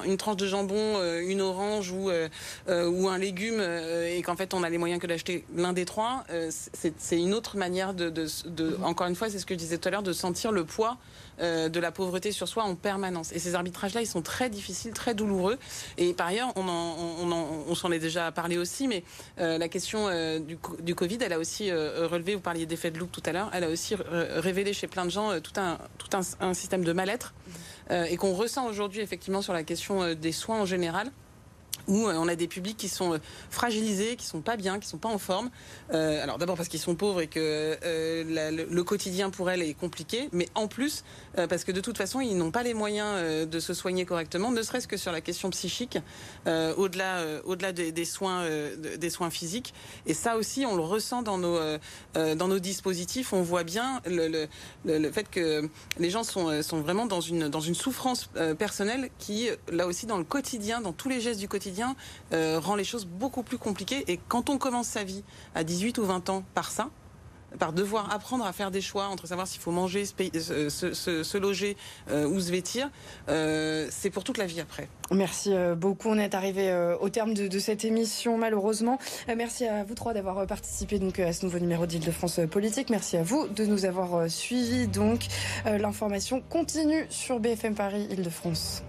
une 0.04 0.16
tranche 0.16 0.36
de 0.36 0.46
jambon, 0.46 1.00
une 1.20 1.40
orange 1.40 1.90
ou 1.92 2.10
ou 2.68 3.08
un 3.08 3.18
légume 3.18 3.60
et 3.60 4.22
qu'en 4.22 4.36
fait 4.36 4.54
on 4.54 4.62
a 4.62 4.70
les 4.70 4.78
moyens 4.78 5.00
que 5.00 5.06
d'acheter 5.06 5.44
l'un 5.54 5.72
des 5.72 5.84
trois, 5.84 6.24
c'est 6.50 7.18
une 7.18 7.34
autre 7.34 7.56
manière 7.56 7.94
de, 7.94 8.10
de, 8.10 8.26
de 8.46 8.78
encore 8.82 9.06
une 9.06 9.16
fois, 9.16 9.30
c'est 9.30 9.38
ce 9.38 9.46
que 9.46 9.54
je 9.54 9.58
disais 9.58 9.78
tout 9.78 9.88
à 9.88 9.90
l'heure, 9.92 10.02
de 10.02 10.12
sentir 10.12 10.52
le 10.52 10.64
poids 10.64 10.98
euh, 11.40 11.68
de 11.68 11.80
la 11.80 11.92
pauvreté 11.92 12.32
sur 12.32 12.48
soi 12.48 12.64
en 12.64 12.74
permanence. 12.74 13.32
Et 13.32 13.38
ces 13.38 13.54
arbitrages-là, 13.54 14.02
ils 14.02 14.06
sont 14.06 14.22
très 14.22 14.50
difficiles, 14.50 14.92
très 14.92 15.14
douloureux. 15.14 15.58
Et 15.98 16.12
par 16.12 16.26
ailleurs, 16.26 16.52
on, 16.56 16.66
on, 16.66 17.74
s'en 17.74 17.90
est 17.90 17.98
déjà 17.98 18.30
parlé 18.32 18.58
aussi, 18.58 18.86
mais 18.86 19.02
euh, 19.40 19.58
la 19.58 19.68
question 19.68 20.08
euh, 20.08 20.38
du, 20.38 20.94
Covid, 20.94 21.18
elle 21.20 21.32
a 21.32 21.38
aussi 21.38 21.72
relevé, 21.72 22.34
vous 22.34 22.40
parliez 22.40 22.66
d'effet 22.66 22.90
de 22.90 22.98
loup 22.98 23.06
tout 23.06 23.22
à 23.24 23.32
l'heure, 23.32 23.50
elle 23.52 23.64
a 23.64 23.68
aussi 23.68 23.94
révélé 24.10 24.72
chez 24.72 24.86
plein 24.86 25.04
de 25.04 25.10
gens 25.10 25.40
tout 25.40 25.52
un, 25.56 25.78
tout 25.98 26.08
un 26.40 26.54
système 26.54 26.84
de 26.84 26.92
mal-être 26.92 27.34
et 27.90 28.16
qu'on 28.16 28.34
ressent 28.34 28.66
aujourd'hui 28.66 29.00
effectivement 29.00 29.42
sur 29.42 29.52
la 29.52 29.64
question 29.64 30.14
des 30.14 30.32
soins 30.32 30.60
en 30.60 30.66
général 30.66 31.10
où 31.88 32.06
euh, 32.06 32.14
on 32.16 32.28
a 32.28 32.34
des 32.34 32.48
publics 32.48 32.76
qui 32.76 32.88
sont 32.88 33.14
euh, 33.14 33.18
fragilisés, 33.50 34.16
qui 34.16 34.26
sont 34.26 34.40
pas 34.40 34.56
bien, 34.56 34.78
qui 34.78 34.88
sont 34.88 34.98
pas 34.98 35.08
en 35.08 35.18
forme. 35.18 35.50
Euh, 35.92 36.22
alors 36.22 36.38
d'abord 36.38 36.56
parce 36.56 36.68
qu'ils 36.68 36.80
sont 36.80 36.94
pauvres 36.94 37.20
et 37.20 37.26
que 37.26 37.78
le, 37.82 38.82
quotidien 38.82 39.30
pour 39.30 39.48
elles 39.50 39.62
est 39.62 39.74
compliqué, 39.74 40.28
mais 40.32 40.48
en 40.54 40.66
plus 40.66 41.04
parce 41.34 41.64
que 41.64 41.72
de 41.72 41.80
toute 41.80 41.96
façon 41.96 42.20
ils 42.20 42.36
n'ont 42.36 42.50
pas 42.50 42.62
les 42.62 42.74
moyens 42.74 43.48
de 43.48 43.60
se 43.60 43.74
soigner 43.74 44.04
correctement, 44.04 44.50
ne 44.50 44.60
serait-ce 44.60 44.88
que 44.88 44.96
sur 44.96 45.12
la 45.12 45.20
question 45.20 45.50
psychique, 45.50 45.98
au-delà 46.46 47.24
au-delà 47.44 47.72
des, 47.72 48.04
soins 48.04 48.44
des 48.76 49.10
soins 49.10 49.30
physiques. 49.30 49.72
Et 50.06 50.14
ça 50.14 50.36
aussi 50.36 50.66
on 50.66 50.74
le 50.74 50.82
ressent 50.82 51.22
dans 51.22 51.38
nos 51.38 51.58
dans 52.14 52.48
nos 52.48 52.58
dispositifs. 52.58 53.32
On 53.32 53.42
voit 53.42 53.64
bien 53.64 54.02
le, 54.04 54.48
le, 54.84 55.12
fait 55.12 55.30
que 55.30 55.68
les 55.98 56.10
gens 56.10 56.24
sont 56.24 56.60
sont 56.62 56.80
vraiment 56.80 57.06
dans 57.06 57.20
une 57.20 57.48
dans 57.48 57.60
une 57.60 57.76
souffrance 57.76 58.28
personnelle 58.58 59.10
qui 59.18 59.48
là 59.70 59.86
aussi 59.86 60.06
dans 60.06 60.18
le 60.18 60.24
quotidien, 60.24 60.80
dans 60.80 60.92
tous 60.92 61.08
les 61.08 61.20
gestes 61.20 61.40
du 61.40 61.48
quotidien 61.48 61.71
euh, 62.32 62.58
rend 62.60 62.76
les 62.76 62.84
choses 62.84 63.06
beaucoup 63.06 63.42
plus 63.42 63.58
compliquées. 63.58 64.04
Et 64.08 64.18
quand 64.28 64.50
on 64.50 64.58
commence 64.58 64.86
sa 64.86 65.04
vie 65.04 65.24
à 65.54 65.64
18 65.64 65.98
ou 65.98 66.04
20 66.04 66.30
ans 66.30 66.44
par 66.54 66.70
ça, 66.70 66.90
par 67.58 67.74
devoir 67.74 68.10
apprendre 68.12 68.46
à 68.46 68.52
faire 68.54 68.70
des 68.70 68.80
choix 68.80 69.08
entre 69.08 69.26
savoir 69.26 69.46
s'il 69.46 69.60
faut 69.60 69.72
manger, 69.72 70.06
se, 70.06 71.36
loger 71.36 71.76
ou 72.10 72.40
se 72.40 72.50
vêtir, 72.50 72.90
c'est 73.26 74.08
pour 74.10 74.24
toute 74.24 74.38
la 74.38 74.46
vie 74.46 74.58
après. 74.58 74.88
Merci 75.10 75.52
beaucoup. 75.76 76.08
On 76.08 76.18
est 76.18 76.34
arrivé 76.34 76.72
au 76.98 77.10
terme 77.10 77.34
de, 77.34 77.58
cette 77.58 77.84
émission, 77.84 78.38
malheureusement. 78.38 78.98
Merci 79.36 79.66
à 79.66 79.84
vous 79.84 79.94
trois 79.94 80.14
d'avoir 80.14 80.46
participé 80.46 80.98
donc 80.98 81.18
à 81.18 81.34
ce 81.34 81.44
nouveau 81.44 81.58
numéro 81.58 81.84
d'Île-de-France 81.84 82.40
Politique. 82.50 82.88
Merci 82.88 83.18
à 83.18 83.22
vous 83.22 83.46
de 83.48 83.66
nous 83.66 83.84
avoir 83.84 84.30
suivis. 84.30 84.88
Donc, 84.88 85.26
l'information 85.66 86.40
continue 86.40 87.04
sur 87.10 87.38
BFM 87.38 87.74
Paris 87.74 88.06
Île-de-France. 88.10 88.82